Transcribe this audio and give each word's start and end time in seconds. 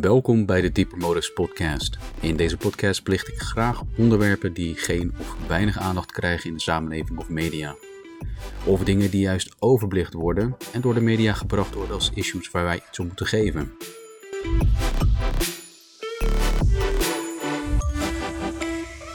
Welkom 0.00 0.46
bij 0.46 0.60
de 0.60 0.72
Deeper 0.72 0.98
Motives 0.98 1.32
podcast. 1.32 1.98
In 2.20 2.36
deze 2.36 2.56
podcast 2.56 3.02
plicht 3.02 3.28
ik 3.28 3.38
graag 3.38 3.82
onderwerpen 3.96 4.52
die 4.52 4.74
geen 4.74 5.14
of 5.20 5.36
weinig 5.48 5.78
aandacht 5.78 6.12
krijgen 6.12 6.48
in 6.48 6.56
de 6.56 6.60
samenleving 6.60 7.18
of 7.18 7.28
media. 7.28 7.76
Over 8.66 8.84
dingen 8.84 9.10
die 9.10 9.20
juist 9.20 9.54
overbelicht 9.58 10.12
worden 10.12 10.56
en 10.72 10.80
door 10.80 10.94
de 10.94 11.00
media 11.00 11.32
gebracht 11.32 11.74
worden 11.74 11.94
als 11.94 12.10
issues 12.14 12.50
waar 12.50 12.64
wij 12.64 12.82
iets 12.88 12.98
om 12.98 13.06
moeten 13.06 13.26
geven. 13.26 13.72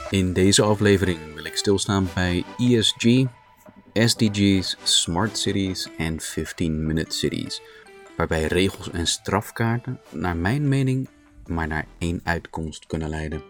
In 0.09 0.33
deze 0.33 0.61
aflevering 0.61 1.19
wil 1.35 1.45
ik 1.45 1.55
stilstaan 1.55 2.07
bij 2.13 2.43
ESG, 2.57 3.25
SDG's, 3.93 4.77
Smart 4.83 5.37
Cities 5.37 5.89
en 5.97 6.21
15-Minute 6.21 7.15
Cities 7.15 7.61
waarbij 8.17 8.45
regels 8.45 8.91
en 8.91 9.07
strafkaarten, 9.07 9.99
naar 10.09 10.37
mijn 10.37 10.67
mening, 10.67 11.09
maar 11.45 11.67
naar 11.67 11.87
één 11.97 12.21
uitkomst 12.23 12.85
kunnen 12.85 13.09
leiden. 13.09 13.43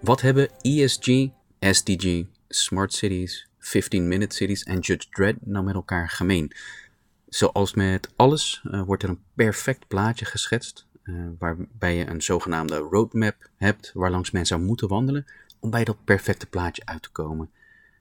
Wat 0.00 0.20
hebben 0.20 0.48
ESG, 0.60 1.28
SDG, 1.60 2.24
Smart 2.48 2.92
Cities, 2.92 3.48
15-Minute 3.58 4.36
Cities 4.36 4.62
en 4.62 4.78
Judge 4.78 5.08
Dredd 5.10 5.46
nou 5.46 5.64
met 5.64 5.74
elkaar 5.74 6.08
gemeen? 6.08 6.52
Zoals 7.28 7.74
met 7.74 8.08
alles 8.16 8.62
uh, 8.64 8.82
wordt 8.82 9.02
er 9.02 9.08
een 9.08 9.22
perfect 9.34 9.88
plaatje 9.88 10.24
geschetst, 10.24 10.86
uh, 11.04 11.26
waarbij 11.38 11.96
je 11.96 12.06
een 12.06 12.22
zogenaamde 12.22 12.76
roadmap 12.76 13.48
hebt 13.56 13.90
waarlangs 13.94 14.30
men 14.30 14.46
zou 14.46 14.60
moeten 14.60 14.88
wandelen 14.88 15.26
om 15.60 15.70
bij 15.70 15.84
dat 15.84 16.04
perfecte 16.04 16.46
plaatje 16.46 16.82
uit 16.84 17.02
te 17.02 17.10
komen. 17.10 17.50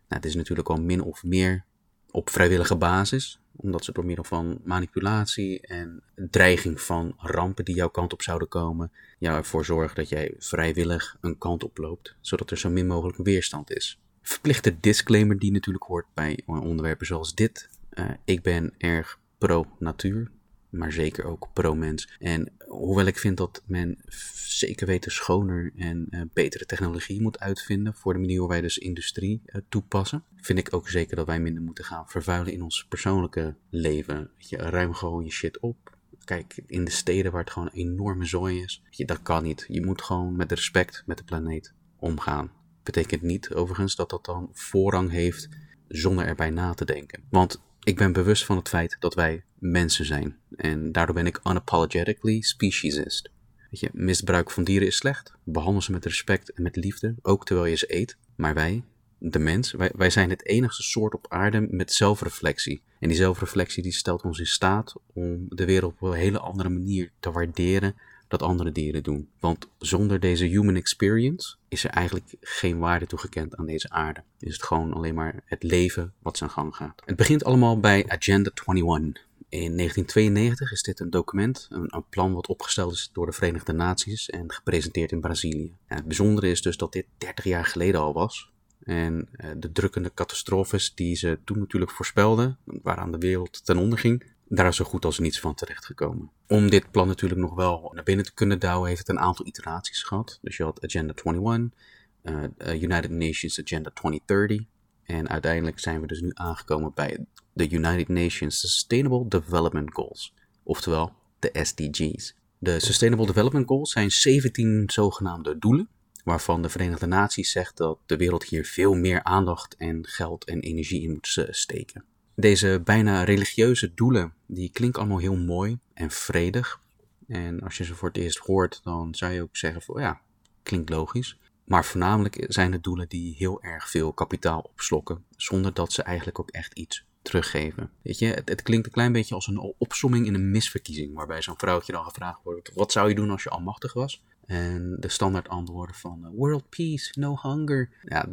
Nou, 0.08 0.22
het 0.22 0.26
is 0.26 0.36
natuurlijk 0.36 0.70
al 0.70 0.82
min 0.82 1.02
of 1.02 1.24
meer 1.24 1.64
op 2.12 2.30
vrijwillige 2.30 2.76
basis, 2.76 3.40
omdat 3.62 3.84
ze 3.84 3.92
door 3.92 4.06
middel 4.06 4.24
van 4.24 4.60
manipulatie 4.64 5.62
en 5.62 6.04
dreiging 6.16 6.82
van 6.82 7.14
rampen 7.18 7.66
die 7.66 7.76
jouw 7.76 7.90
kant 7.90 8.14
op 8.14 8.22
zouden 8.22 8.48
komen, 8.48 8.92
jou 9.18 9.38
ervoor 9.38 9.66
zorgen 9.66 9.96
dat 9.96 10.10
jij 10.10 10.34
vrijwillig 10.38 11.18
een 11.22 11.38
kant 11.38 11.64
oploopt, 11.64 12.16
zodat 12.22 12.52
er 12.52 12.58
zo 12.58 12.70
min 12.70 12.88
mogelijk 12.88 13.18
weerstand 13.18 13.72
is. 13.72 14.00
Verplichte 14.22 14.80
disclaimer 14.80 15.40
die 15.40 15.52
natuurlijk 15.52 15.86
hoort 15.86 16.06
bij 16.14 16.40
onderwerpen 16.46 17.06
zoals 17.06 17.36
dit. 17.36 17.70
Uh, 17.94 18.10
ik 18.26 18.42
ben 18.42 18.74
erg 18.78 19.20
pro-natuur, 19.38 20.32
maar 20.70 20.92
zeker 20.92 21.26
ook 21.26 21.50
pro-mens. 21.54 22.10
En 22.20 22.52
hoewel 22.68 23.06
ik 23.06 23.18
vind 23.18 23.38
dat 23.38 23.64
men 23.66 23.98
zeker 24.34 24.88
weten 24.88 25.12
schoner 25.12 25.72
en 25.76 26.08
uh, 26.10 26.22
betere 26.34 26.66
technologie 26.66 27.22
moet 27.22 27.40
uitvinden 27.40 27.94
voor 27.96 28.14
de 28.14 28.20
manier 28.20 28.38
waarop 28.38 28.54
wij 28.54 28.62
dus 28.62 28.78
industrie 28.78 29.42
uh, 29.46 29.62
toepassen, 29.70 30.24
vind 30.36 30.60
ik 30.60 30.74
ook 30.74 30.90
zeker 30.90 31.16
dat 31.16 31.26
wij 31.26 31.40
minder 31.40 31.64
moeten 31.64 31.84
gaan 31.84 32.10
vervuilen 32.10 32.54
in 32.54 32.62
ons 32.62 32.86
persoonlijke 32.90 33.56
leven. 33.70 34.32
Je, 34.38 34.58
ruim 34.58 34.94
gewoon 34.94 35.24
je 35.24 35.32
shit 35.32 35.60
op. 35.60 35.98
Kijk, 36.24 36.62
in 36.68 36.84
de 36.84 36.92
steden 36.92 37.32
waar 37.32 37.44
het 37.44 37.52
gewoon 37.52 37.70
enorme 37.74 38.26
zooi 38.26 38.62
is, 38.62 38.84
dat 39.06 39.22
kan 39.22 39.44
niet. 39.44 39.66
Je 39.68 39.86
moet 39.86 40.02
gewoon 40.02 40.36
met 40.36 40.52
respect 40.52 41.04
met 41.06 41.18
de 41.18 41.24
planeet 41.24 41.74
omgaan. 42.00 42.52
Betekent 42.84 43.22
niet 43.22 43.54
overigens 43.54 43.96
dat 43.96 44.10
dat 44.10 44.26
dan 44.26 44.50
voorrang 44.54 45.12
heeft 45.12 45.50
zonder 45.88 46.26
erbij 46.26 46.50
na 46.50 46.74
te 46.74 46.86
denken. 46.86 47.24
Want 47.30 47.62
ik 47.84 47.98
ben 47.98 48.14
bewust 48.14 48.46
van 48.46 48.58
het 48.58 48.70
feit 48.70 48.98
dat 49.00 49.14
wij 49.14 49.44
mensen 49.60 50.06
zijn. 50.06 50.38
En 50.56 50.92
daardoor 50.92 51.16
ben 51.16 51.26
ik 51.26 51.40
unapologetically 51.44 52.42
speciesist. 52.42 53.30
Weet 53.70 53.80
je, 53.80 53.90
misbruik 53.94 54.52
van 54.52 54.64
dieren 54.64 54.88
is 54.88 54.96
slecht. 54.96 55.34
Behandel 55.44 55.82
ze 55.82 55.92
met 55.92 56.06
respect 56.06 56.52
en 56.52 56.64
met 56.64 56.76
liefde, 56.76 57.16
ook 57.22 57.46
terwijl 57.46 57.68
je 57.68 57.76
ze 57.76 57.96
eet. 57.96 58.18
Maar 58.36 58.54
wij, 58.54 58.84
de 59.18 59.40
mens, 59.40 59.72
wij, 59.72 59.92
wij 59.96 60.10
zijn 60.10 60.30
het 60.30 60.46
enigste 60.46 60.84
soort 60.84 61.14
op 61.14 61.26
aarde 61.30 61.68
met 61.70 61.94
zelfreflectie. 61.94 62.82
En 63.00 63.08
die 63.08 63.18
zelfreflectie 63.18 63.84
die 63.84 63.92
stelt 63.92 64.24
ons 64.24 64.40
in 64.40 64.48
staat 64.48 64.94
om 65.14 65.46
de 65.50 65.66
wereld 65.66 65.94
op 66.00 66.02
een 66.02 66.18
hele 66.18 66.40
andere 66.40 66.70
manier 66.70 67.12
te 67.20 67.32
waarderen 67.32 67.96
dat 68.30 68.42
andere 68.42 68.72
dieren 68.72 69.04
doen. 69.04 69.30
Want 69.40 69.68
zonder 69.78 70.20
deze 70.20 70.46
human 70.46 70.76
experience 70.76 71.56
is 71.68 71.84
er 71.84 71.90
eigenlijk 71.90 72.36
geen 72.42 72.80
waarde 72.80 73.06
toegekend 73.06 73.56
aan 73.56 73.66
deze 73.66 73.90
aarde. 73.90 74.24
Is 74.40 74.54
het 74.54 74.64
gewoon 74.64 74.94
alleen 74.94 75.16
maar 75.16 75.42
het 75.46 75.64
leven 75.64 76.14
wat 76.20 76.38
zijn 76.38 76.50
gang 76.50 76.76
gaat. 76.76 77.02
Het 77.06 77.16
begint 77.16 77.44
allemaal 77.44 77.80
bij 77.80 78.06
Agenda 78.08 78.52
21. 78.66 79.28
In 79.50 79.78
1992 79.78 80.72
is 80.72 80.82
dit 80.82 81.00
een 81.00 81.10
document, 81.10 81.68
een, 81.70 82.06
plan 82.10 82.34
wat 82.34 82.48
opgesteld 82.48 82.94
is 82.94 83.10
door 83.14 83.26
de 83.26 83.32
Verenigde 83.32 83.74
Naties 83.74 84.30
en 84.30 84.52
gepresenteerd 84.52 85.12
in 85.12 85.22
Brazilië. 85.22 85.76
Het 85.86 86.06
bijzondere 86.06 86.50
is 86.50 86.62
dus 86.62 86.78
dat 86.78 86.92
dit 86.92 87.06
30 87.18 87.46
jaar 87.46 87.66
geleden 87.66 88.02
al 88.02 88.14
was. 88.14 88.52
En 88.84 89.30
uh, 89.32 89.50
de 89.58 89.72
drukkende 89.72 90.12
catastrofes 90.14 90.96
die 90.96 91.16
ze 91.16 91.40
toen 91.44 91.60
natuurlijk 91.60 91.92
voorspelden, 91.92 92.58
waaraan 92.64 93.12
de 93.12 93.18
wereld 93.18 93.66
ten 93.66 93.78
onder 93.78 94.00
ging, 94.00 94.24
daar 94.50 94.68
is 94.68 94.76
zo 94.76 94.86
goed 94.86 95.06
als 95.06 95.20
niets 95.20 95.40
van 95.40 95.54
terechtgekomen. 95.56 96.32
Om 96.48 96.70
dit 96.70 96.92
plan 96.92 97.08
natuurlijk 97.08 97.42
nog 97.42 97.56
wel 97.56 97.92
naar 97.94 98.04
binnen 98.04 98.26
te 98.26 98.34
kunnen 98.34 98.60
douwen, 98.60 98.88
heeft 98.88 99.08
het 99.08 99.10
een 99.10 99.20
aantal 99.20 99.46
iteraties 99.46 100.04
gehad. 100.04 100.40
Dus 100.42 100.58
je 100.58 100.64
had 100.64 100.84
Agenda 100.84 101.14
21, 101.24 101.80
uh, 102.24 102.44
uh, 102.58 102.82
United 102.82 103.10
Nations 103.10 103.60
Agenda 103.62 103.90
2030. 103.94 104.68
En 105.04 105.30
uiteindelijk 105.30 105.80
zijn 105.80 106.02
we 106.02 106.08
dus 106.08 106.22
nu 106.22 106.32
aangekomen 106.34 106.92
bij 106.96 107.26
de 107.54 107.70
United 107.70 108.08
Nations 108.08 108.60
Sustainable 108.60 109.28
Development 109.28 109.94
Goals, 109.94 110.34
oftewel 110.64 111.14
de 111.40 111.50
SDG's. 111.62 112.36
De 112.58 112.80
Sustainable 112.80 113.26
Development 113.26 113.68
Goals 113.68 113.92
zijn 113.92 114.12
17 114.12 114.84
zogenaamde 114.86 115.58
doelen, 115.58 115.90
waarvan 116.24 116.62
de 116.62 116.70
Verenigde 116.70 117.06
Naties 117.06 117.52
zegt 117.52 117.78
dat 117.78 118.00
de 118.06 118.18
wereld 118.18 118.44
hier 118.44 118.66
veel 118.66 118.94
meer 118.94 119.24
aandacht 119.24 119.76
en 119.76 120.08
geld 120.08 120.46
en 120.46 120.60
energie 120.60 121.02
in 121.02 121.12
moet 121.12 121.48
steken. 121.50 122.04
Deze 122.40 122.82
bijna 122.84 123.24
religieuze 123.24 123.94
doelen, 123.94 124.34
die 124.46 124.70
klinken 124.72 125.02
allemaal 125.02 125.20
heel 125.20 125.36
mooi 125.36 125.80
en 125.94 126.12
vredig. 126.12 126.80
En 127.28 127.62
als 127.62 127.78
je 127.78 127.84
ze 127.84 127.96
voor 127.96 128.08
het 128.08 128.18
eerst 128.18 128.38
hoort, 128.38 128.80
dan 128.84 129.16
zou 129.16 129.32
je 129.32 129.42
ook 129.42 129.58
zeggen 129.58 129.82
van 129.82 130.02
ja, 130.02 130.22
klinkt 130.64 130.90
logisch. 130.90 131.38
Maar 131.64 131.86
voornamelijk 131.86 132.46
zijn 132.48 132.72
het 132.72 132.84
doelen 132.84 133.08
die 133.08 133.36
heel 133.36 133.62
erg 133.62 133.90
veel 133.90 134.14
kapitaal 134.14 134.60
opslokken, 134.60 135.24
zonder 135.38 135.74
dat 135.74 135.94
ze 135.94 136.04
eigenlijk 136.04 136.40
ook 136.40 136.50
echt 136.50 136.74
iets 136.74 137.06
teruggeven. 137.22 137.92
Weet 138.02 138.20
je, 138.20 138.26
het, 138.26 138.50
het, 138.50 138.62
klinkt 138.62 138.86
een 138.86 138.92
klein 138.92 139.12
beetje 139.12 139.36
als 139.36 139.48
een 139.48 139.74
opsomming 139.78 140.26
in 140.26 140.34
een 140.34 140.52
misverkiezing, 140.52 141.14
waarbij 141.14 141.42
zo'n 141.42 141.58
vrouwtje 141.60 141.92
dan 141.92 142.04
gevraagd 142.04 142.40
wordt: 142.44 142.72
wat 142.74 142.92
zou 142.92 143.10
je 143.10 143.16
doen 143.16 143.32
als 143.32 143.44
je 143.44 143.50
almachtig 143.50 143.94
was? 143.94 144.24
En 144.50 144.98
de 145.00 145.10
standaard 145.10 145.50
antwoorden 145.50 145.96
van 145.96 146.20
uh, 146.24 146.30
world 146.36 146.70
peace, 146.70 147.20
no 147.20 147.38
hunger. 147.42 147.90
Ja, 148.04 148.26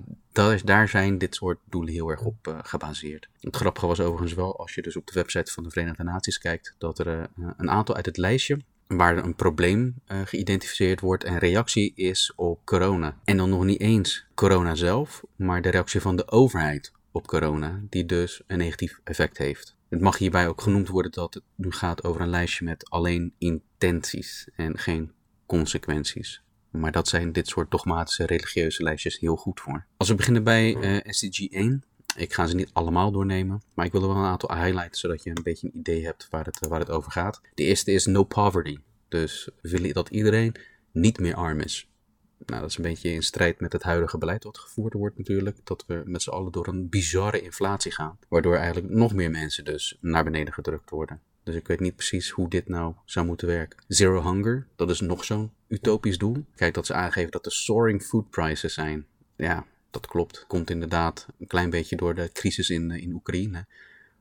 is, 0.53 0.62
daar 0.62 0.88
zijn 0.88 1.19
dit 1.19 1.34
soort 1.34 1.59
doelen 1.65 1.93
heel 1.93 2.09
erg 2.09 2.25
op 2.25 2.47
uh, 2.49 2.59
gebaseerd. 2.62 3.28
Het 3.41 3.56
grappige 3.56 3.87
was 3.87 4.00
overigens 4.00 4.34
wel, 4.34 4.59
als 4.59 4.75
je 4.75 4.82
dus 4.82 4.97
op 4.97 5.06
de 5.06 5.12
website 5.12 5.53
van 5.53 5.62
de 5.62 5.71
Verenigde 5.71 6.03
Naties 6.03 6.38
kijkt, 6.38 6.75
dat 6.78 6.99
er 6.99 7.06
uh, 7.06 7.49
een 7.56 7.71
aantal 7.71 7.94
uit 7.94 8.06
het 8.06 8.16
lijstje 8.16 8.60
waar 8.87 9.16
een 9.16 9.34
probleem 9.34 9.94
geïdentificeerd 10.06 11.00
wordt 11.00 11.25
en 11.25 11.38
reactie 11.38 11.93
is 11.94 12.33
op 12.37 12.65
corona. 12.65 13.19
En 13.25 13.37
dan 13.37 13.50
nog 13.50 13.65
niet 13.65 13.81
eens 13.81 14.27
corona 14.34 14.75
zelf, 14.75 15.22
maar 15.37 15.62
de 15.62 15.71
reactie 15.71 16.00
van 16.00 16.16
de 16.16 16.31
overheid 16.31 16.93
op 17.10 17.27
corona, 17.27 17.81
die 17.91 18.06
dus 18.06 18.43
een 18.47 18.59
negatief 18.59 19.00
effect 19.04 19.38
heeft. 19.38 19.77
Het 19.88 20.00
mag 20.00 20.19
hierbij 20.19 20.48
ook 20.48 20.60
genoemd 20.60 20.88
worden 20.88 21.12
dat 21.12 21.34
het 21.34 21.43
nu 21.54 21.72
gaat 21.72 22.04
over 22.04 22.21
een 22.21 22.28
lijstje 22.28 22.65
met 22.65 22.91
alleen 22.91 23.33
intenties 23.38 24.48
en 24.56 24.78
geen 24.78 25.12
consequenties. 25.47 26.43
Maar 26.71 26.93
dat 26.93 27.09
zijn 27.09 27.33
dit 27.33 27.49
soort 27.49 27.71
dogmatische 27.71 28.27
religieuze 28.27 28.83
lijstjes 28.83 29.19
heel 29.19 29.37
goed 29.37 29.61
voor. 29.61 29.87
Als 29.97 30.09
we 30.09 30.15
beginnen 30.15 30.45
bij 30.45 30.75
uh, 30.75 31.01
SDG 31.05 31.51
1. 31.51 31.84
Ik 32.17 32.33
ga 32.33 32.47
ze 32.47 32.55
niet 32.55 32.71
allemaal 32.73 33.12
doornemen, 33.12 33.62
maar 33.75 33.87
ik 33.87 33.93
wil 33.93 34.03
er 34.03 34.09
wel 34.09 34.17
een 34.17 34.25
aantal 34.25 34.55
highlighten 34.55 34.99
zodat 35.01 35.23
je 35.23 35.31
een 35.31 35.43
beetje 35.43 35.67
een 35.67 35.79
idee 35.79 36.05
hebt 36.05 36.29
waar 36.31 36.45
het, 36.45 36.69
waar 36.69 36.81
het 36.81 36.91
over 36.91 37.11
gaat. 37.11 37.41
De 37.55 37.62
eerste 37.62 37.93
is 37.93 38.07
no 38.07 38.25
poverty. 38.25 38.79
Dus 39.09 39.49
we 39.61 39.69
willen 39.71 39.95
dat 39.95 40.09
iedereen 40.09 40.55
niet 40.93 41.19
meer 41.19 41.34
arm 41.34 41.61
is. 41.61 41.89
Nou, 42.47 42.61
dat 42.61 42.71
is 42.71 42.77
een 42.77 42.83
beetje 42.83 43.11
in 43.11 43.23
strijd 43.23 43.61
met 43.61 43.73
het 43.73 43.83
huidige 43.83 44.19
beleid 44.19 44.45
wat 44.45 44.59
gevoerd 44.59 44.93
wordt 44.93 45.19
natuurlijk. 45.19 45.59
Dat 45.65 45.84
we 45.87 46.03
met 46.04 46.22
z'n 46.22 46.31
allen 46.31 46.53
door 46.53 46.66
een 46.66 46.89
bizarre 46.89 47.41
inflatie 47.41 47.92
gaan. 47.92 48.19
Waardoor 48.28 48.57
eigenlijk 48.57 48.95
nog 48.95 49.15
meer 49.15 49.31
mensen 49.31 49.65
dus 49.65 49.97
naar 50.01 50.25
beneden 50.25 50.54
gedrukt 50.54 50.91
worden. 50.91 51.21
Dus 51.47 51.54
ik 51.54 51.66
weet 51.66 51.81
niet 51.81 51.97
precies 51.97 52.31
hoe 52.31 52.48
dit 52.48 52.69
nou 52.69 52.95
zou 53.04 53.27
moeten 53.27 53.47
werken. 53.47 53.78
Zero 53.89 54.22
hunger, 54.22 54.66
dat 54.77 54.91
is 54.91 55.01
nog 55.01 55.25
zo'n 55.25 55.51
utopisch 55.69 56.19
doel. 56.19 56.45
Kijk 56.54 56.75
dat 56.75 56.87
ze 56.87 56.95
aangeven 56.95 57.31
dat 57.31 57.47
er 57.47 57.53
soaring 57.53 58.03
food 58.03 58.31
prices 58.31 58.75
zijn. 58.75 59.07
Ja, 59.37 59.66
dat 59.91 60.07
klopt. 60.07 60.45
Komt 60.47 60.71
inderdaad 60.71 61.27
een 61.39 61.47
klein 61.47 61.71
beetje 61.71 61.97
door 61.97 62.15
de 62.15 62.31
crisis 62.33 62.71
in, 62.71 62.91
in 62.91 63.13
Oekraïne. 63.15 63.66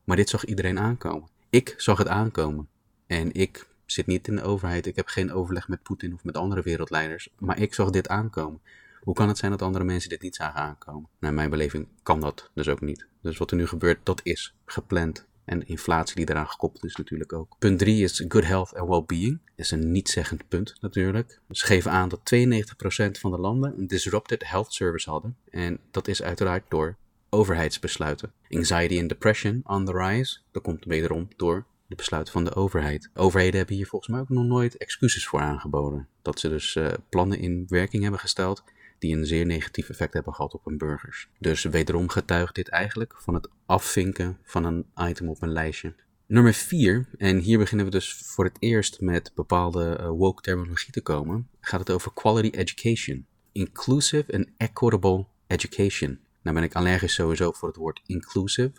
Maar 0.03 0.15
dit 0.15 0.29
zag 0.29 0.45
iedereen 0.45 0.79
aankomen. 0.79 1.29
Ik 1.49 1.73
zag 1.77 1.97
het 1.97 2.07
aankomen. 2.07 2.67
En 3.07 3.33
ik 3.33 3.67
zit 3.85 4.05
niet 4.05 4.27
in 4.27 4.35
de 4.35 4.43
overheid. 4.43 4.85
Ik 4.85 4.95
heb 4.95 5.07
geen 5.07 5.31
overleg 5.31 5.67
met 5.67 5.83
Poetin 5.83 6.13
of 6.13 6.23
met 6.23 6.37
andere 6.37 6.61
wereldleiders. 6.61 7.29
Maar 7.39 7.59
ik 7.59 7.73
zag 7.73 7.89
dit 7.89 8.07
aankomen. 8.07 8.61
Hoe 9.01 9.13
kan 9.13 9.27
het 9.27 9.37
zijn 9.37 9.51
dat 9.51 9.61
andere 9.61 9.83
mensen 9.83 10.09
dit 10.09 10.21
niet 10.21 10.35
zagen 10.35 10.59
aankomen? 10.59 11.09
Naar 11.19 11.33
mijn 11.33 11.49
beleving 11.49 11.87
kan 12.03 12.19
dat 12.19 12.49
dus 12.53 12.67
ook 12.67 12.81
niet. 12.81 13.05
Dus 13.21 13.37
wat 13.37 13.51
er 13.51 13.57
nu 13.57 13.67
gebeurt, 13.67 13.99
dat 14.03 14.21
is 14.23 14.55
gepland. 14.65 15.25
En 15.45 15.67
inflatie 15.67 16.15
die 16.15 16.29
eraan 16.29 16.49
gekoppeld 16.49 16.85
is 16.85 16.95
natuurlijk 16.95 17.33
ook. 17.33 17.55
Punt 17.59 17.79
3 17.79 18.03
is 18.03 18.25
good 18.27 18.45
health 18.45 18.75
and 18.75 18.89
well-being. 18.89 19.39
Dat 19.45 19.65
is 19.65 19.71
een 19.71 19.91
niet-zeggend 19.91 20.47
punt 20.47 20.75
natuurlijk. 20.81 21.39
Ze 21.51 21.65
geven 21.65 21.91
aan 21.91 22.09
dat 22.09 22.19
92% 22.19 23.19
van 23.19 23.31
de 23.31 23.37
landen 23.37 23.77
een 23.77 23.87
disrupted 23.87 24.47
health 24.47 24.73
service 24.73 25.09
hadden. 25.09 25.37
En 25.49 25.79
dat 25.91 26.07
is 26.07 26.23
uiteraard 26.23 26.63
door 26.69 26.95
overheidsbesluiten. 27.29 28.31
Anxiety 28.49 28.99
and 28.99 29.09
depression 29.09 29.61
on 29.63 29.85
the 29.85 29.91
rise. 29.91 30.37
Dat 30.51 30.63
komt 30.63 30.85
wederom 30.85 31.27
door 31.35 31.65
de 31.87 31.95
besluiten 31.95 32.33
van 32.33 32.43
de 32.43 32.55
overheid. 32.55 33.09
Overheden 33.13 33.57
hebben 33.57 33.75
hier 33.75 33.87
volgens 33.87 34.11
mij 34.11 34.19
ook 34.19 34.29
nog 34.29 34.45
nooit 34.45 34.77
excuses 34.77 35.27
voor 35.27 35.39
aangeboden. 35.39 36.07
Dat 36.21 36.39
ze 36.39 36.49
dus 36.49 36.75
uh, 36.75 36.87
plannen 37.09 37.39
in 37.39 37.65
werking 37.67 38.01
hebben 38.01 38.19
gesteld 38.19 38.63
die 39.05 39.15
een 39.15 39.25
zeer 39.25 39.45
negatief 39.45 39.89
effect 39.89 40.13
hebben 40.13 40.33
gehad 40.33 40.53
op 40.53 40.65
hun 40.65 40.77
burgers. 40.77 41.29
Dus 41.39 41.63
wederom 41.63 42.09
getuigt 42.09 42.55
dit 42.55 42.69
eigenlijk 42.69 43.15
van 43.17 43.33
het 43.33 43.49
afvinken 43.65 44.37
van 44.43 44.63
een 44.65 44.85
item 44.95 45.29
op 45.29 45.41
een 45.41 45.51
lijstje. 45.51 45.93
Nummer 46.25 46.53
4, 46.53 47.07
en 47.17 47.39
hier 47.39 47.57
beginnen 47.57 47.85
we 47.85 47.91
dus 47.91 48.13
voor 48.13 48.45
het 48.45 48.57
eerst 48.59 49.01
met 49.01 49.31
bepaalde 49.35 49.97
uh, 49.99 50.07
woke 50.07 50.41
terminologie 50.41 50.91
te 50.91 51.01
komen, 51.01 51.47
gaat 51.59 51.79
het 51.79 51.91
over 51.91 52.13
quality 52.13 52.57
education. 52.57 53.25
Inclusive 53.51 54.33
and 54.33 54.47
equitable 54.57 55.25
education. 55.47 56.19
Nou 56.41 56.55
ben 56.55 56.65
ik 56.65 56.75
allergisch 56.75 57.13
sowieso 57.13 57.51
voor 57.51 57.67
het 57.67 57.77
woord 57.77 58.01
inclusive, 58.05 58.71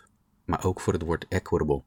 maar 0.45 0.65
ook 0.65 0.81
voor 0.81 0.93
het 0.93 1.01
woord 1.01 1.25
equitable. 1.29 1.83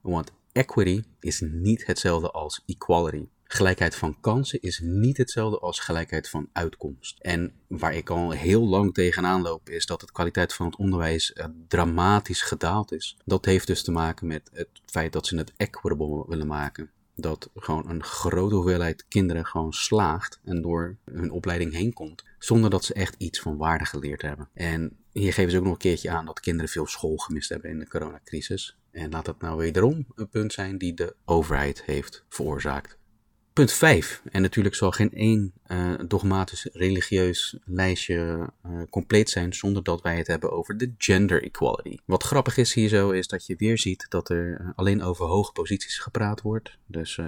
Want 0.00 0.32
equity 0.52 1.02
is 1.20 1.40
niet 1.40 1.86
hetzelfde 1.86 2.30
als 2.30 2.62
equality. 2.66 3.26
Gelijkheid 3.48 3.96
van 3.96 4.20
kansen 4.20 4.60
is 4.60 4.80
niet 4.82 5.16
hetzelfde 5.16 5.58
als 5.58 5.78
gelijkheid 5.78 6.28
van 6.28 6.48
uitkomst. 6.52 7.18
En 7.20 7.52
waar 7.66 7.94
ik 7.94 8.10
al 8.10 8.30
heel 8.30 8.66
lang 8.68 8.94
tegenaan 8.94 9.42
loop, 9.42 9.68
is 9.68 9.86
dat 9.86 10.00
de 10.00 10.12
kwaliteit 10.12 10.54
van 10.54 10.66
het 10.66 10.76
onderwijs 10.76 11.32
uh, 11.34 11.44
dramatisch 11.68 12.42
gedaald 12.42 12.92
is. 12.92 13.16
Dat 13.24 13.44
heeft 13.44 13.66
dus 13.66 13.82
te 13.82 13.90
maken 13.90 14.26
met 14.26 14.50
het 14.52 14.68
feit 14.86 15.12
dat 15.12 15.26
ze 15.26 15.36
het 15.36 15.52
equitable 15.56 16.24
willen 16.28 16.46
maken. 16.46 16.90
Dat 17.14 17.50
gewoon 17.54 17.88
een 17.88 18.02
grote 18.04 18.54
hoeveelheid 18.54 19.04
kinderen 19.08 19.46
gewoon 19.46 19.72
slaagt 19.72 20.40
en 20.44 20.62
door 20.62 20.96
hun 21.04 21.30
opleiding 21.30 21.72
heen 21.72 21.92
komt, 21.92 22.24
zonder 22.38 22.70
dat 22.70 22.84
ze 22.84 22.94
echt 22.94 23.14
iets 23.18 23.40
van 23.40 23.56
waarde 23.56 23.84
geleerd 23.84 24.22
hebben. 24.22 24.48
En 24.54 24.96
hier 25.12 25.32
geven 25.32 25.50
ze 25.50 25.56
ook 25.56 25.64
nog 25.64 25.72
een 25.72 25.78
keertje 25.78 26.10
aan 26.10 26.26
dat 26.26 26.40
kinderen 26.40 26.70
veel 26.70 26.86
school 26.86 27.16
gemist 27.16 27.48
hebben 27.48 27.70
in 27.70 27.78
de 27.78 27.88
coronacrisis. 27.88 28.76
En 28.90 29.10
laat 29.10 29.24
dat 29.24 29.40
nou 29.40 29.56
wederom 29.56 30.06
een 30.14 30.28
punt 30.28 30.52
zijn 30.52 30.78
die 30.78 30.94
de 30.94 31.14
overheid 31.24 31.82
heeft 31.82 32.24
veroorzaakt. 32.28 32.95
Punt 33.56 33.72
5. 33.72 34.22
En 34.30 34.42
natuurlijk 34.42 34.74
zal 34.74 34.90
geen 34.90 35.12
één 35.12 35.52
uh, 35.68 35.94
dogmatisch 36.08 36.68
religieus 36.72 37.56
lijstje 37.64 38.50
uh, 38.66 38.82
compleet 38.90 39.30
zijn 39.30 39.52
zonder 39.54 39.82
dat 39.82 40.02
wij 40.02 40.16
het 40.16 40.26
hebben 40.26 40.52
over 40.52 40.76
de 40.76 40.92
gender 40.98 41.42
equality. 41.42 41.96
Wat 42.04 42.22
grappig 42.22 42.56
is 42.56 42.74
hier 42.74 42.88
zo 42.88 43.10
is 43.10 43.28
dat 43.28 43.46
je 43.46 43.56
weer 43.58 43.78
ziet 43.78 44.06
dat 44.08 44.28
er 44.28 44.60
eh, 44.60 44.68
alleen 44.74 45.02
over 45.02 45.26
hoge 45.26 45.52
posities 45.52 45.98
gepraat 45.98 46.42
wordt. 46.42 46.78
Dus 46.86 47.18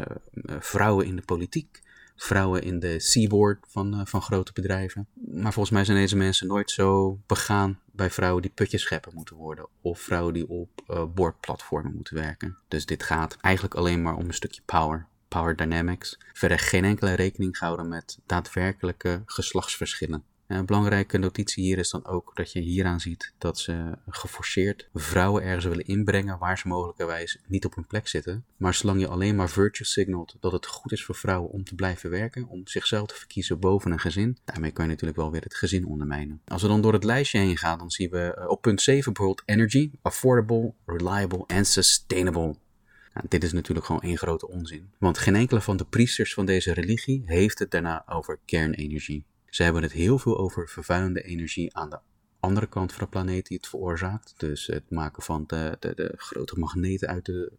vrouwen 0.58 1.06
in 1.06 1.16
de 1.16 1.22
politiek, 1.22 1.82
vrouwen 2.16 2.62
in 2.62 2.78
de 2.78 2.96
C-board 2.96 3.58
van, 3.68 4.06
van 4.06 4.22
grote 4.22 4.52
bedrijven. 4.52 5.06
Maar 5.14 5.52
volgens 5.52 5.74
mij 5.74 5.84
zijn 5.84 5.98
deze 5.98 6.16
mensen 6.16 6.46
nooit 6.46 6.70
zo 6.70 7.18
begaan 7.26 7.80
bij 7.92 8.10
vrouwen 8.10 8.42
die 8.42 8.52
putjes 8.54 8.82
scheppen 8.82 9.14
moeten 9.14 9.36
worden. 9.36 9.66
Of 9.80 10.00
vrouwen 10.00 10.34
die 10.34 10.48
op 10.48 11.08
boordplatformen 11.14 11.94
moeten 11.94 12.14
werken. 12.14 12.58
Dus 12.68 12.86
dit 12.86 13.02
gaat 13.02 13.36
eigenlijk 13.40 13.74
alleen 13.74 14.02
maar 14.02 14.16
om 14.16 14.26
een 14.26 14.34
stukje 14.34 14.62
power. 14.64 15.06
Power 15.28 15.56
Dynamics 15.56 16.18
verder 16.32 16.58
geen 16.58 16.84
enkele 16.84 17.14
rekening 17.14 17.58
gehouden 17.58 17.88
met 17.88 18.18
daadwerkelijke 18.26 19.22
geslachtsverschillen. 19.24 20.24
Een 20.48 20.66
belangrijke 20.66 21.18
notitie 21.18 21.64
hier 21.64 21.78
is 21.78 21.90
dan 21.90 22.06
ook 22.06 22.30
dat 22.34 22.52
je 22.52 22.60
hieraan 22.60 23.00
ziet 23.00 23.32
dat 23.38 23.58
ze 23.58 23.98
geforceerd 24.08 24.88
vrouwen 24.94 25.42
ergens 25.42 25.64
willen 25.64 25.84
inbrengen 25.84 26.38
waar 26.38 26.58
ze 26.58 26.68
mogelijkerwijs 26.68 27.38
niet 27.46 27.64
op 27.64 27.74
hun 27.74 27.86
plek 27.86 28.08
zitten. 28.08 28.44
Maar 28.56 28.74
zolang 28.74 29.00
je 29.00 29.08
alleen 29.08 29.36
maar 29.36 29.48
virtue 29.48 29.86
signalt 29.86 30.36
dat 30.40 30.52
het 30.52 30.66
goed 30.66 30.92
is 30.92 31.04
voor 31.04 31.14
vrouwen 31.14 31.50
om 31.50 31.64
te 31.64 31.74
blijven 31.74 32.10
werken, 32.10 32.46
om 32.46 32.66
zichzelf 32.66 33.06
te 33.06 33.14
verkiezen 33.14 33.58
boven 33.58 33.90
een 33.90 34.00
gezin, 34.00 34.38
daarmee 34.44 34.70
kan 34.70 34.84
je 34.84 34.90
natuurlijk 34.90 35.18
wel 35.18 35.30
weer 35.30 35.42
het 35.42 35.54
gezin 35.54 35.86
ondermijnen. 35.86 36.40
Als 36.46 36.62
we 36.62 36.68
dan 36.68 36.82
door 36.82 36.92
het 36.92 37.04
lijstje 37.04 37.38
heen 37.38 37.56
gaan, 37.56 37.78
dan 37.78 37.90
zien 37.90 38.10
we 38.10 38.34
eh, 38.34 38.48
op 38.48 38.62
punt 38.62 38.82
7 38.82 39.12
bijvoorbeeld 39.12 39.48
energy, 39.48 39.90
affordable, 40.02 40.72
reliable 40.86 41.44
en 41.46 41.64
sustainable. 41.64 42.54
Nou, 43.18 43.30
dit 43.30 43.44
is 43.44 43.52
natuurlijk 43.52 43.86
gewoon 43.86 44.02
één 44.02 44.18
grote 44.18 44.48
onzin. 44.48 44.90
Want 44.98 45.18
geen 45.18 45.36
enkele 45.36 45.60
van 45.60 45.76
de 45.76 45.84
priesters 45.84 46.34
van 46.34 46.46
deze 46.46 46.72
religie 46.72 47.22
heeft 47.24 47.58
het 47.58 47.70
daarna 47.70 48.04
over 48.08 48.38
kernenergie. 48.44 49.24
Ze 49.46 49.62
hebben 49.62 49.82
het 49.82 49.92
heel 49.92 50.18
veel 50.18 50.38
over 50.38 50.68
vervuilende 50.68 51.22
energie 51.22 51.76
aan 51.76 51.90
de 51.90 51.98
andere 52.40 52.66
kant 52.66 52.92
van 52.92 53.04
de 53.04 53.10
planeet 53.10 53.46
die 53.46 53.56
het 53.56 53.68
veroorzaakt. 53.68 54.34
Dus 54.36 54.66
het 54.66 54.90
maken 54.90 55.22
van 55.22 55.44
de, 55.46 55.76
de, 55.78 55.94
de 55.94 56.12
grote 56.16 56.58
magneten 56.58 57.08
uit 57.08 57.24
de 57.24 57.52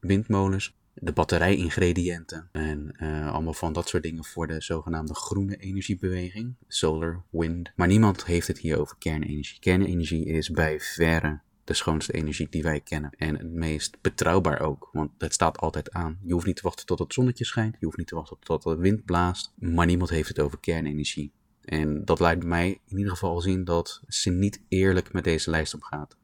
windmolens, 0.00 0.76
de 0.94 1.12
batterijingrediënten 1.12 2.48
en 2.52 2.96
uh, 3.00 3.32
allemaal 3.32 3.54
van 3.54 3.72
dat 3.72 3.88
soort 3.88 4.02
dingen 4.02 4.24
voor 4.24 4.46
de 4.46 4.60
zogenaamde 4.60 5.14
groene 5.14 5.56
energiebeweging, 5.56 6.54
solar, 6.68 7.22
wind. 7.30 7.72
Maar 7.76 7.88
niemand 7.88 8.24
heeft 8.24 8.46
het 8.46 8.58
hier 8.58 8.78
over 8.78 8.96
kernenergie. 8.98 9.58
Kernenergie 9.60 10.26
is 10.26 10.50
bij 10.50 10.80
verre 10.80 11.40
de 11.66 11.74
schoonste 11.74 12.12
energie 12.12 12.46
die 12.50 12.62
wij 12.62 12.80
kennen. 12.80 13.10
En 13.16 13.36
het 13.36 13.52
meest 13.52 14.00
betrouwbaar 14.00 14.60
ook, 14.60 14.88
want 14.92 15.10
het 15.18 15.32
staat 15.32 15.58
altijd 15.58 15.92
aan. 15.92 16.18
Je 16.22 16.32
hoeft 16.32 16.46
niet 16.46 16.56
te 16.56 16.62
wachten 16.62 16.86
tot 16.86 16.98
het 16.98 17.12
zonnetje 17.12 17.44
schijnt, 17.44 17.76
je 17.78 17.84
hoeft 17.84 17.96
niet 17.96 18.06
te 18.06 18.14
wachten 18.14 18.36
tot 18.40 18.62
de 18.62 18.76
wind 18.76 19.04
blaast, 19.04 19.52
maar 19.54 19.86
niemand 19.86 20.10
heeft 20.10 20.28
het 20.28 20.40
over 20.40 20.58
kernenergie. 20.58 21.32
En 21.64 22.04
dat 22.04 22.18
laat 22.18 22.44
mij 22.44 22.80
in 22.86 22.96
ieder 22.96 23.12
geval 23.12 23.40
zien 23.40 23.64
dat 23.64 24.02
ze 24.08 24.30
niet 24.30 24.60
eerlijk 24.68 25.12
met 25.12 25.24
deze 25.24 25.50
lijst 25.50 25.74
omgaat. 25.74 26.16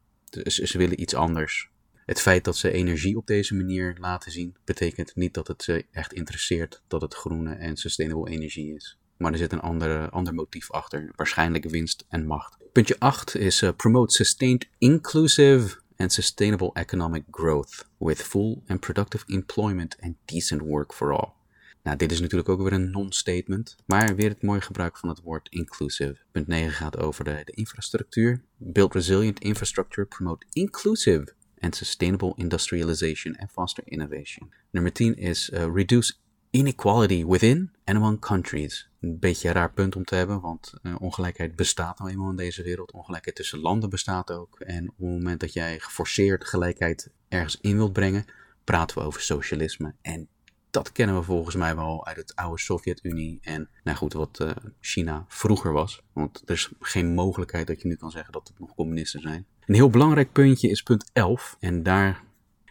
Ze 0.44 0.78
willen 0.78 1.00
iets 1.00 1.14
anders. 1.14 1.70
Het 2.04 2.20
feit 2.20 2.44
dat 2.44 2.56
ze 2.56 2.70
energie 2.70 3.16
op 3.16 3.26
deze 3.26 3.54
manier 3.54 3.96
laten 4.00 4.32
zien, 4.32 4.56
betekent 4.64 5.16
niet 5.16 5.34
dat 5.34 5.48
het 5.48 5.62
ze 5.62 5.86
echt 5.90 6.12
interesseert 6.12 6.82
dat 6.88 7.00
het 7.00 7.14
groene 7.14 7.54
en 7.54 7.76
sustainable 7.76 8.30
energie 8.30 8.74
is. 8.74 8.98
Maar 9.16 9.32
er 9.32 9.38
zit 9.38 9.52
een 9.52 9.60
andere, 9.60 10.10
ander 10.10 10.34
motief 10.34 10.70
achter, 10.70 11.12
waarschijnlijk 11.16 11.64
winst 11.64 12.04
en 12.08 12.26
macht. 12.26 12.56
Puntje 12.72 12.96
8 12.98 13.34
is 13.34 13.62
uh, 13.62 13.70
promote 13.76 14.12
sustained 14.12 14.66
inclusive 14.78 15.76
and 15.96 16.12
sustainable 16.12 16.70
economic 16.74 17.24
growth 17.30 17.84
with 17.98 18.22
full 18.22 18.62
and 18.66 18.80
productive 18.80 19.24
employment 19.26 19.96
and 20.00 20.14
decent 20.24 20.62
work 20.62 20.92
for 20.92 21.12
all. 21.12 21.34
Nou, 21.82 21.96
dit 21.96 22.12
is 22.12 22.20
natuurlijk 22.20 22.48
ook 22.48 22.62
weer 22.62 22.72
een 22.72 22.90
non-statement, 22.90 23.76
maar 23.86 24.16
weer 24.16 24.28
het 24.28 24.42
mooie 24.42 24.60
gebruik 24.60 24.98
van 24.98 25.08
het 25.08 25.20
woord 25.20 25.48
inclusive. 25.50 26.16
Punt 26.30 26.46
9 26.46 26.72
gaat 26.72 26.98
over 26.98 27.24
de, 27.24 27.42
de 27.44 27.52
infrastructuur. 27.52 28.42
Build 28.56 28.94
resilient 28.94 29.40
infrastructure, 29.40 30.06
promote 30.06 30.46
inclusive 30.52 31.34
and 31.60 31.76
sustainable 31.76 32.32
industrialization 32.36 33.36
and 33.36 33.50
foster 33.50 33.82
innovation. 33.86 34.52
Nummer 34.70 34.92
10 34.92 35.16
is 35.16 35.50
uh, 35.50 35.74
reduce 35.74 36.14
inequality 36.52 37.25
within 37.25 37.70
and 37.84 37.96
among 37.96 38.19
countries. 38.19 38.88
Een 39.00 39.19
beetje 39.19 39.49
een 39.49 39.54
raar 39.54 39.72
punt 39.72 39.96
om 39.96 40.04
te 40.04 40.14
hebben, 40.14 40.40
want 40.40 40.72
uh, 40.82 40.94
ongelijkheid 40.99 41.56
bestaat 41.56 41.99
nou 41.99 42.10
eenmaal 42.10 42.31
in 42.31 42.37
deze 42.37 42.62
wereld. 42.62 42.93
Ongelijkheid 42.93 43.37
tussen 43.37 43.60
landen 43.60 43.90
bestaat 43.90 44.31
ook. 44.31 44.60
En 44.60 44.88
op 44.88 44.96
het 44.96 45.08
moment 45.08 45.41
dat 45.41 45.53
jij 45.53 45.79
geforceerd 45.79 46.44
gelijkheid 46.44 47.10
ergens 47.29 47.58
in 47.60 47.76
wilt 47.76 47.93
brengen, 47.93 48.24
praten 48.65 48.98
we 48.98 49.05
over 49.05 49.20
socialisme. 49.20 49.94
En 50.03 50.29
dat 50.70 50.93
kennen 50.93 51.17
we 51.17 51.22
volgens 51.22 51.55
mij 51.55 51.76
wel 51.76 52.06
uit 52.06 52.17
het 52.17 52.36
oude 52.36 52.60
Sovjet-Unie 52.60 53.38
en 53.43 53.69
nou 53.84 53.96
goed, 53.96 54.12
wat 54.12 54.38
uh, 54.43 54.50
China 54.81 55.24
vroeger 55.29 55.72
was. 55.72 56.03
Want 56.12 56.43
er 56.44 56.55
is 56.55 56.70
geen 56.81 57.15
mogelijkheid 57.15 57.67
dat 57.67 57.82
je 57.82 57.88
nu 57.88 57.94
kan 57.94 58.10
zeggen 58.10 58.32
dat 58.32 58.48
het 58.48 58.58
nog 58.58 58.74
communisten 58.74 59.20
zijn. 59.20 59.46
Een 59.67 59.74
heel 59.74 59.91
belangrijk 59.91 60.32
puntje 60.32 60.69
is 60.69 60.82
punt 60.82 61.10
11 61.12 61.56
en 61.60 61.82
daar 61.82 62.24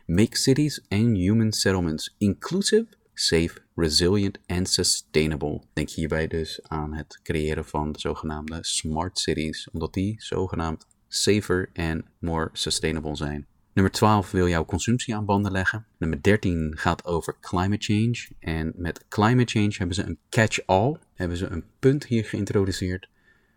make 0.05 0.37
cities 0.37 0.81
and 0.89 1.17
human 1.17 1.51
settlements 1.51 2.15
inclusive 2.17 2.85
safe, 3.21 3.61
resilient 3.75 4.39
en 4.45 4.65
sustainable. 4.65 5.61
Denk 5.73 5.89
hierbij 5.89 6.27
dus 6.27 6.59
aan 6.63 6.93
het 6.93 7.19
creëren 7.23 7.65
van 7.65 7.91
de 7.91 7.99
zogenaamde 7.99 8.57
smart 8.61 9.19
cities, 9.19 9.69
omdat 9.71 9.93
die 9.93 10.15
zogenaamd 10.17 10.87
safer 11.07 11.69
en 11.73 12.05
more 12.19 12.49
sustainable 12.53 13.15
zijn. 13.15 13.45
Nummer 13.73 13.93
12 13.93 14.31
wil 14.31 14.47
jouw 14.47 14.65
consumptie 14.65 15.15
aan 15.15 15.25
banden 15.25 15.51
leggen. 15.51 15.85
Nummer 15.97 16.21
13 16.21 16.77
gaat 16.77 17.05
over 17.05 17.35
climate 17.39 17.93
change. 17.93 18.27
En 18.39 18.73
met 18.75 19.05
climate 19.07 19.51
change 19.51 19.73
hebben 19.77 19.95
ze 19.95 20.03
een 20.03 20.19
catch-all, 20.29 20.97
hebben 21.13 21.37
ze 21.37 21.47
een 21.47 21.63
punt 21.79 22.05
hier 22.05 22.25
geïntroduceerd, 22.25 23.09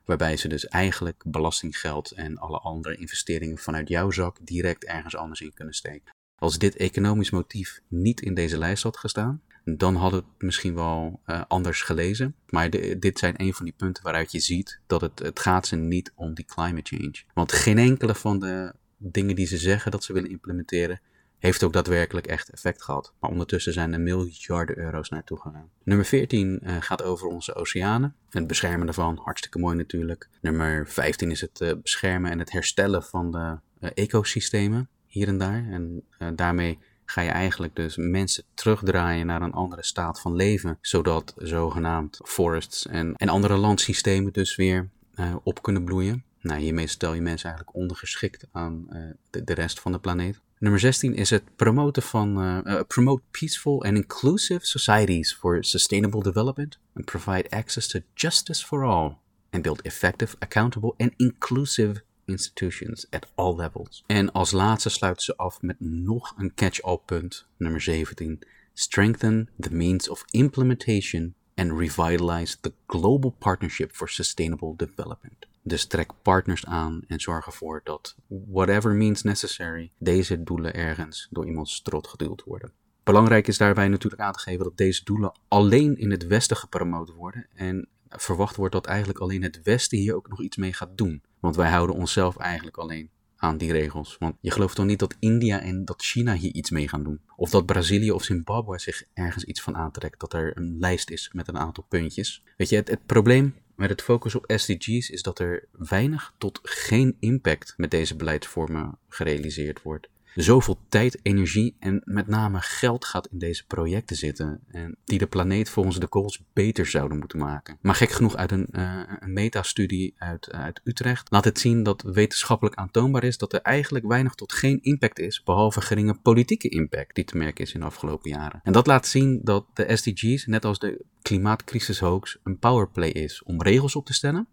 waarbij 0.05 0.37
ze 0.37 0.49
dus 0.49 0.69
eigenlijk 0.69 1.23
belastinggeld 1.27 2.11
en 2.11 2.39
alle 2.39 2.59
andere 2.59 2.97
investeringen 2.97 3.59
vanuit 3.59 3.89
jouw 3.89 4.11
zak 4.11 4.37
direct 4.41 4.85
ergens 4.85 5.17
anders 5.17 5.41
in 5.41 5.55
kunnen 5.55 5.75
steken. 5.75 6.13
Als 6.39 6.59
dit 6.59 6.77
economisch 6.77 7.31
motief 7.31 7.81
niet 7.89 8.21
in 8.21 8.35
deze 8.35 8.59
lijst 8.59 8.83
had 8.83 8.97
gestaan, 8.97 9.43
dan 9.65 9.95
had 9.95 10.13
het 10.13 10.25
misschien 10.39 10.75
wel 10.75 11.21
uh, 11.27 11.43
anders 11.49 11.83
gelezen. 11.83 12.35
Maar 12.49 12.71
dit 12.99 13.19
zijn 13.19 13.35
een 13.37 13.55
van 13.55 13.65
die 13.65 13.75
punten 13.77 14.03
waaruit 14.03 14.33
je 14.33 14.41
ziet 14.41 14.81
dat 14.87 15.01
het, 15.01 15.19
het 15.19 15.41
gaat 15.41 15.67
ze 15.67 15.77
niet 15.77 16.13
om 16.15 16.35
die 16.35 16.45
climate 16.45 16.97
change. 16.97 17.23
Want 17.35 17.53
geen 17.53 17.79
enkele 17.79 18.15
van 18.15 18.39
de 18.39 18.75
dingen 18.97 19.37
die 19.37 19.47
ze 19.47 19.59
zeggen 19.59 19.91
dat 19.91 20.05
ze 20.05 20.13
willen 20.13 20.31
implementeren, 20.31 21.01
heeft 21.39 21.63
ook 21.65 21.73
daadwerkelijk 21.73 22.27
echt 22.27 22.51
effect 22.51 22.83
gehad. 22.83 23.13
Maar 23.21 23.31
ondertussen 23.31 23.73
zijn 23.73 23.93
er 23.93 24.01
miljarden 24.01 24.79
euro's 24.79 25.09
naartoe 25.09 25.41
gegaan. 25.41 25.71
Nummer 25.83 26.07
14 26.07 26.61
uh, 26.63 26.77
eh, 26.77 26.83
gaat 26.83 27.03
over 27.03 27.27
onze 27.27 27.55
oceanen. 27.55 28.15
Het 28.31 28.47
beschermen 28.47 28.87
daarvan, 28.87 29.21
hartstikke 29.25 29.59
mooi 29.59 29.77
natuurlijk. 29.77 30.29
Nummer 30.41 30.89
15 30.89 31.31
is 31.31 31.41
het 31.41 31.61
uh, 31.61 31.73
beschermen 31.83 32.31
en 32.31 32.39
het 32.39 32.53
herstellen 32.53 33.03
van 33.03 33.31
de 33.31 33.59
ecosystemen 33.95 34.89
hier 35.07 35.29
en 35.29 35.39
daar. 35.39 35.67
En 35.71 36.05
daarmee 36.35 36.79
ga 37.05 37.21
je 37.21 37.31
eigenlijk 37.31 37.77
dus 37.77 37.97
mensen 37.97 38.45
terugdraaien 38.55 39.27
naar 39.27 39.43
een 39.43 39.53
andere 39.53 39.85
staat 39.85 40.21
van 40.21 40.35
leven, 40.35 40.79
zodat 40.81 41.35
zogenaamd 41.37 42.21
forests 42.25 42.87
en, 42.87 43.15
en 43.17 43.29
andere 43.29 43.57
landsystemen 43.57 44.33
dus 44.33 44.57
weer 44.57 44.89
uh, 45.17 45.35
op 45.43 45.63
kunnen 45.63 45.85
bloeien. 45.85 46.25
Nou, 46.41 46.61
hiermee 46.61 46.87
stel 46.87 47.15
je 47.15 47.21
mensen 47.21 47.49
eigenlijk 47.49 47.77
ondergeschikt 47.77 48.47
aan 48.53 48.87
uh, 48.91 49.11
de, 49.31 49.45
de, 49.45 49.55
rest 49.55 49.81
van 49.81 49.93
de 49.93 49.99
planeet. 49.99 50.41
Nummer 50.59 50.81
16 50.81 51.15
is 51.15 51.31
het 51.31 51.43
promoten 51.57 52.03
van 52.03 52.43
uh, 52.67 52.81
promote 52.87 53.23
peaceful 53.31 53.85
and 53.85 53.97
inclusive 53.97 54.67
societies 54.67 55.35
for 55.35 55.65
sustainable 55.65 56.23
development 56.23 56.79
and 56.95 57.05
provide 57.05 57.51
access 57.51 57.89
to 57.89 58.01
justice 58.15 58.67
for 58.67 58.85
all 58.85 59.17
and 59.51 59.63
build 59.63 59.83
effective, 59.83 60.37
accountable 60.39 60.95
and 60.97 61.13
inclusive 61.17 62.03
institutions 62.25 63.07
at 63.11 63.27
all 63.35 63.57
levels. 63.57 64.05
En 64.07 64.33
als 64.33 64.51
laatste 64.51 64.89
sluiten 64.89 65.25
ze 65.25 65.37
af 65.37 65.63
met 65.63 65.77
nog 65.79 66.35
een 66.39 66.55
catch-all 66.55 66.99
punt, 67.05 67.47
nummer 67.57 67.81
17. 67.81 68.43
Strengthen 68.73 69.49
the 69.61 69.75
means 69.75 70.09
of 70.09 70.25
implementation 70.31 71.35
and 71.55 71.79
revitalize 71.79 72.61
the 72.61 72.73
global 72.87 73.35
partnership 73.39 73.93
for 73.93 74.09
sustainable 74.09 74.75
development. 74.77 75.47
Dus 75.63 75.87
trek 75.87 76.11
partners 76.23 76.67
aan 76.67 77.03
en 77.07 77.21
zorg 77.21 77.47
ervoor 77.47 77.81
dat, 77.85 78.17
whatever 78.27 78.95
means 78.95 79.23
necessary, 79.23 79.91
deze 79.99 80.43
doelen 80.43 80.75
ergens 80.75 81.29
door 81.31 81.47
iemands 81.47 81.75
strot 81.75 82.09
geduwd 82.09 82.45
worden. 82.45 82.73
Belangrijk 83.03 83.49
is 83.49 83.59
daarbij 83.59 83.89
natuurlijk 83.89 84.23
aan 84.23 84.33
te 84.33 84.39
geven 84.39 84.65
dat 84.65 84.77
deze 84.77 85.05
doelen 85.05 85.33
alleen 85.49 85.97
in 85.97 86.11
het 86.11 86.27
Westen 86.27 86.57
gepromoot 86.57 87.11
worden 87.11 87.47
en 87.55 87.89
verwacht 88.09 88.57
wordt 88.57 88.73
dat 88.73 88.87
eigenlijk 88.87 89.19
alleen 89.19 89.43
het 89.43 89.63
Westen 89.63 89.99
hier 89.99 90.15
ook 90.15 90.29
nog 90.29 90.43
iets 90.43 90.57
mee 90.57 90.73
gaat 90.73 90.99
doen. 90.99 91.23
Want 91.45 91.57
wij 91.57 91.71
houden 91.71 91.97
onszelf 91.97 92.37
eigenlijk 92.37 92.77
alleen 92.77 93.11
aan 93.37 93.57
die 93.57 93.73
regels. 93.73 94.17
Want 94.19 94.37
je 94.41 94.51
gelooft 94.51 94.75
toch 94.77 94.85
niet 94.85 94.99
dat 94.99 95.17
India 95.19 95.61
en 95.61 95.85
dat 95.85 96.03
China 96.03 96.35
hier 96.35 96.53
iets 96.53 96.71
mee 96.71 96.89
gaan 96.89 97.03
doen? 97.03 97.21
Of 97.37 97.51
dat 97.51 97.67
Brazilië 97.67 98.11
of 98.11 98.23
Zimbabwe 98.23 98.79
zich 98.79 99.05
ergens 99.15 99.45
iets 99.45 99.63
van 99.63 99.77
aantrekt? 99.77 100.21
Dat 100.21 100.33
er 100.33 100.57
een 100.57 100.77
lijst 100.79 101.11
is 101.11 101.31
met 101.33 101.49
een 101.49 101.59
aantal 101.59 101.85
puntjes. 101.89 102.43
Weet 102.57 102.69
je, 102.69 102.77
het, 102.77 102.89
het 102.89 103.07
probleem 103.07 103.55
met 103.77 103.91
het 103.91 104.03
focus 104.03 104.35
op 104.35 104.53
SDG's 104.57 105.11
is 105.11 105.23
dat 105.23 105.39
er 105.39 105.69
weinig 105.73 106.35
tot 106.39 106.61
geen 106.63 107.17
impact 107.21 107.75
met 107.77 107.91
deze 107.91 108.17
beleidsvormen 108.17 108.99
gerealiseerd 109.09 109.83
wordt 109.83 110.09
zoveel 110.35 110.79
tijd, 110.89 111.19
energie 111.23 111.77
en 111.79 112.03
met 112.05 112.27
name 112.27 112.61
geld 112.61 113.05
gaat 113.05 113.27
in 113.27 113.39
deze 113.39 113.67
projecten 113.67 114.17
zitten. 114.17 114.61
En 114.69 114.97
die 115.05 115.19
de 115.19 115.27
planeet 115.27 115.69
volgens 115.69 115.99
de 115.99 116.07
goals 116.11 116.43
beter 116.53 116.87
zouden 116.87 117.19
moeten 117.19 117.39
maken. 117.39 117.79
Maar 117.81 117.95
gek 117.95 118.11
genoeg 118.11 118.37
uit 118.37 118.53
een, 118.53 118.69
uh, 118.73 119.01
een 119.19 119.33
metastudie 119.33 120.15
uit, 120.19 120.53
uit 120.53 120.81
Utrecht 120.85 121.31
laat 121.31 121.45
het 121.45 121.59
zien 121.59 121.83
dat 121.83 122.03
wetenschappelijk 122.03 122.77
aantoonbaar 122.77 123.25
is 123.25 123.39
dat 123.39 123.53
er 123.53 123.61
eigenlijk 123.61 124.07
weinig 124.07 124.35
tot 124.35 124.53
geen 124.53 124.83
impact 124.83 125.19
is. 125.19 125.43
Behalve 125.43 125.81
geringe 125.81 126.15
politieke 126.15 126.69
impact 126.69 127.15
die 127.15 127.25
te 127.25 127.37
merken 127.37 127.65
is 127.65 127.73
in 127.73 127.81
de 127.81 127.87
afgelopen 127.87 128.31
jaren. 128.31 128.61
En 128.63 128.73
dat 128.73 128.87
laat 128.87 129.07
zien 129.07 129.41
dat 129.43 129.67
de 129.73 129.97
SDG's, 129.97 130.47
net 130.47 130.65
als 130.65 130.79
de 130.79 131.05
klimaatcrisis 131.23 131.99
hoax, 131.99 132.39
een 132.43 132.59
powerplay 132.59 133.09
is 133.09 133.43
om 133.43 133.63
regels 133.63 133.97
op 133.97 134.07
te 134.07 134.13
stellen 134.15 134.49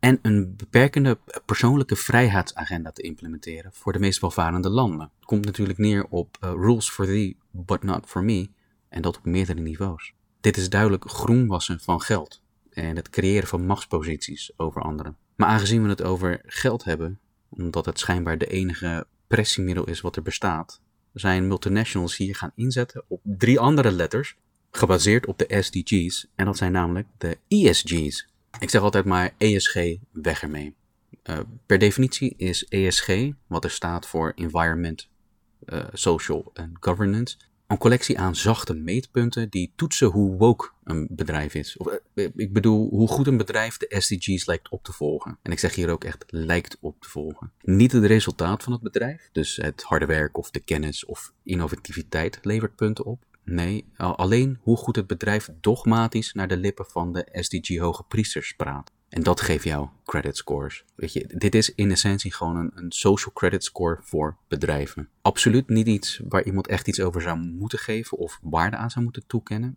en 0.00 0.18
een 0.22 0.56
beperkende 0.56 1.18
persoonlijke 1.44 1.96
vrijheidsagenda 1.96 2.92
te 2.92 3.02
implementeren 3.02 3.72
voor 3.74 3.92
de 3.92 3.98
meest 3.98 4.20
welvarende 4.20 4.70
landen. 4.70 5.10
Het 5.16 5.24
komt 5.24 5.44
natuurlijk 5.44 5.78
neer 5.78 6.06
op 6.08 6.38
uh, 6.44 6.50
rules 6.50 6.90
for 6.90 7.04
thee, 7.04 7.36
but 7.50 7.82
not 7.82 8.06
for 8.06 8.24
me, 8.24 8.48
en 8.88 9.02
dat 9.02 9.16
op 9.16 9.24
meerdere 9.24 9.60
niveaus. 9.60 10.12
Dit 10.40 10.56
is 10.56 10.68
duidelijk 10.68 11.10
groenwassen 11.10 11.80
van 11.80 12.00
geld 12.00 12.42
en 12.70 12.96
het 12.96 13.10
creëren 13.10 13.48
van 13.48 13.66
machtsposities 13.66 14.52
over 14.56 14.82
anderen. 14.82 15.16
Maar 15.36 15.48
aangezien 15.48 15.82
we 15.82 15.88
het 15.88 16.02
over 16.02 16.40
geld 16.44 16.84
hebben, 16.84 17.18
omdat 17.48 17.86
het 17.86 17.98
schijnbaar 17.98 18.38
de 18.38 18.46
enige 18.46 19.06
pressiemiddel 19.26 19.84
is 19.84 20.00
wat 20.00 20.16
er 20.16 20.22
bestaat, 20.22 20.80
zijn 21.12 21.48
multinationals 21.48 22.16
hier 22.16 22.34
gaan 22.34 22.52
inzetten 22.54 23.04
op 23.08 23.20
drie 23.22 23.60
andere 23.60 23.92
letters, 23.92 24.36
gebaseerd 24.70 25.26
op 25.26 25.38
de 25.38 25.62
SDG's, 25.62 26.26
en 26.34 26.44
dat 26.44 26.56
zijn 26.56 26.72
namelijk 26.72 27.06
de 27.18 27.38
ESG's. 27.48 28.28
Ik 28.58 28.70
zeg 28.70 28.80
altijd 28.80 29.04
maar 29.04 29.34
ESG, 29.38 29.74
weg 30.12 30.42
ermee. 30.42 30.74
Uh, 31.24 31.38
per 31.66 31.78
definitie 31.78 32.34
is 32.36 32.64
ESG, 32.64 33.30
wat 33.46 33.64
er 33.64 33.70
staat 33.70 34.06
voor 34.06 34.32
Environment, 34.36 35.08
uh, 35.64 35.84
Social 35.92 36.50
en 36.54 36.76
Governance, 36.80 37.36
een 37.66 37.78
collectie 37.78 38.18
aan 38.18 38.36
zachte 38.36 38.74
meetpunten 38.74 39.50
die 39.50 39.72
toetsen 39.76 40.08
hoe 40.08 40.36
woke 40.36 40.70
een 40.84 41.06
bedrijf 41.10 41.54
is. 41.54 41.76
Of, 41.76 41.98
uh, 42.14 42.28
ik 42.36 42.52
bedoel, 42.52 42.88
hoe 42.88 43.08
goed 43.08 43.26
een 43.26 43.36
bedrijf 43.36 43.76
de 43.76 44.00
SDG's 44.00 44.46
lijkt 44.46 44.68
op 44.68 44.84
te 44.84 44.92
volgen. 44.92 45.38
En 45.42 45.52
ik 45.52 45.58
zeg 45.58 45.74
hier 45.74 45.90
ook 45.90 46.04
echt 46.04 46.24
lijkt 46.26 46.76
op 46.80 47.00
te 47.00 47.08
volgen. 47.08 47.52
Niet 47.60 47.92
het 47.92 48.04
resultaat 48.04 48.62
van 48.62 48.72
het 48.72 48.82
bedrijf, 48.82 49.28
dus 49.32 49.56
het 49.56 49.82
harde 49.82 50.06
werk 50.06 50.38
of 50.38 50.50
de 50.50 50.60
kennis 50.60 51.04
of 51.04 51.32
innovativiteit 51.42 52.38
levert 52.42 52.76
punten 52.76 53.04
op. 53.04 53.24
Nee, 53.48 53.84
alleen 53.96 54.58
hoe 54.60 54.76
goed 54.76 54.96
het 54.96 55.06
bedrijf 55.06 55.50
dogmatisch 55.60 56.32
naar 56.32 56.48
de 56.48 56.56
lippen 56.56 56.86
van 56.86 57.12
de 57.12 57.28
SDG-hoge 57.32 58.02
priesters 58.02 58.54
praat. 58.54 58.92
En 59.08 59.22
dat 59.22 59.40
geeft 59.40 59.64
jou 59.64 59.88
credit 60.04 60.36
scores. 60.36 60.84
Weet 60.94 61.12
je, 61.12 61.26
dit 61.26 61.54
is 61.54 61.74
in 61.74 61.90
essentie 61.90 62.32
gewoon 62.32 62.56
een, 62.56 62.70
een, 62.74 62.92
social 62.92 63.34
credit 63.34 63.64
score 63.64 63.98
voor 64.02 64.36
bedrijven. 64.48 65.08
Absoluut 65.22 65.68
niet 65.68 65.86
iets 65.86 66.20
waar 66.28 66.44
iemand 66.44 66.66
echt 66.66 66.88
iets 66.88 67.00
over 67.00 67.22
zou 67.22 67.38
moeten 67.38 67.78
geven 67.78 68.18
of 68.18 68.38
waarde 68.42 68.76
aan 68.76 68.90
zou 68.90 69.04
moeten 69.04 69.26
toekennen. 69.26 69.76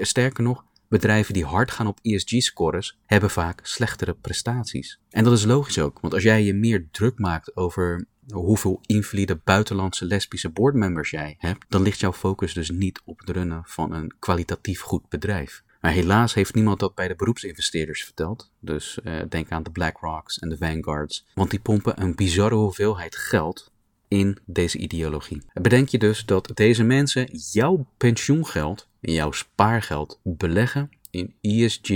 Sterker 0.00 0.42
nog, 0.42 0.64
bedrijven 0.88 1.34
die 1.34 1.44
hard 1.44 1.70
gaan 1.70 1.86
op 1.86 1.98
ESG-scores 2.02 2.98
hebben 3.06 3.30
vaak 3.30 3.60
slechtere 3.62 4.14
prestaties. 4.14 5.00
En 5.10 5.24
dat 5.24 5.32
is 5.32 5.44
logisch 5.44 5.78
ook, 5.78 6.00
want 6.00 6.14
als 6.14 6.22
jij 6.22 6.42
je 6.42 6.54
meer 6.54 6.88
druk 6.90 7.18
maakt 7.18 7.56
over 7.56 8.06
hoeveel 8.32 8.80
invalide 8.86 9.40
buitenlandse 9.44 10.04
lesbische 10.04 10.50
boardmembers 10.50 11.10
jij 11.10 11.34
hebt, 11.38 11.64
dan 11.68 11.82
ligt 11.82 12.00
jouw 12.00 12.12
focus 12.12 12.52
dus 12.52 12.70
niet 12.70 13.02
op 13.04 13.18
het 13.18 13.30
runnen 13.30 13.62
van 13.64 13.92
een 13.92 14.14
kwalitatief 14.18 14.80
goed 14.80 15.08
bedrijf. 15.08 15.64
Maar 15.80 15.92
helaas 15.92 16.34
heeft 16.34 16.54
niemand 16.54 16.80
dat 16.80 16.94
bij 16.94 17.08
de 17.08 17.16
beroepsinvesteerders 17.16 18.04
verteld. 18.04 18.50
Dus 18.60 18.98
uh, 19.04 19.20
denk 19.28 19.50
aan 19.50 19.62
de 19.62 19.70
BlackRocks 19.70 20.38
en 20.38 20.48
de 20.48 20.56
Vanguards. 20.56 21.26
Want 21.34 21.50
die 21.50 21.60
pompen 21.60 22.02
een 22.02 22.14
bizarre 22.14 22.54
hoeveelheid 22.54 23.16
geld 23.16 23.72
in 24.08 24.38
deze 24.44 24.78
ideologie. 24.78 25.42
Bedenk 25.52 25.88
je 25.88 25.98
dus 25.98 26.24
dat 26.24 26.50
deze 26.54 26.84
mensen 26.84 27.28
jouw 27.52 27.86
pensioengeld 27.96 28.88
en 29.00 29.12
jouw 29.12 29.32
spaargeld 29.32 30.20
beleggen 30.22 30.90
in 31.10 31.34
ESG 31.40 31.90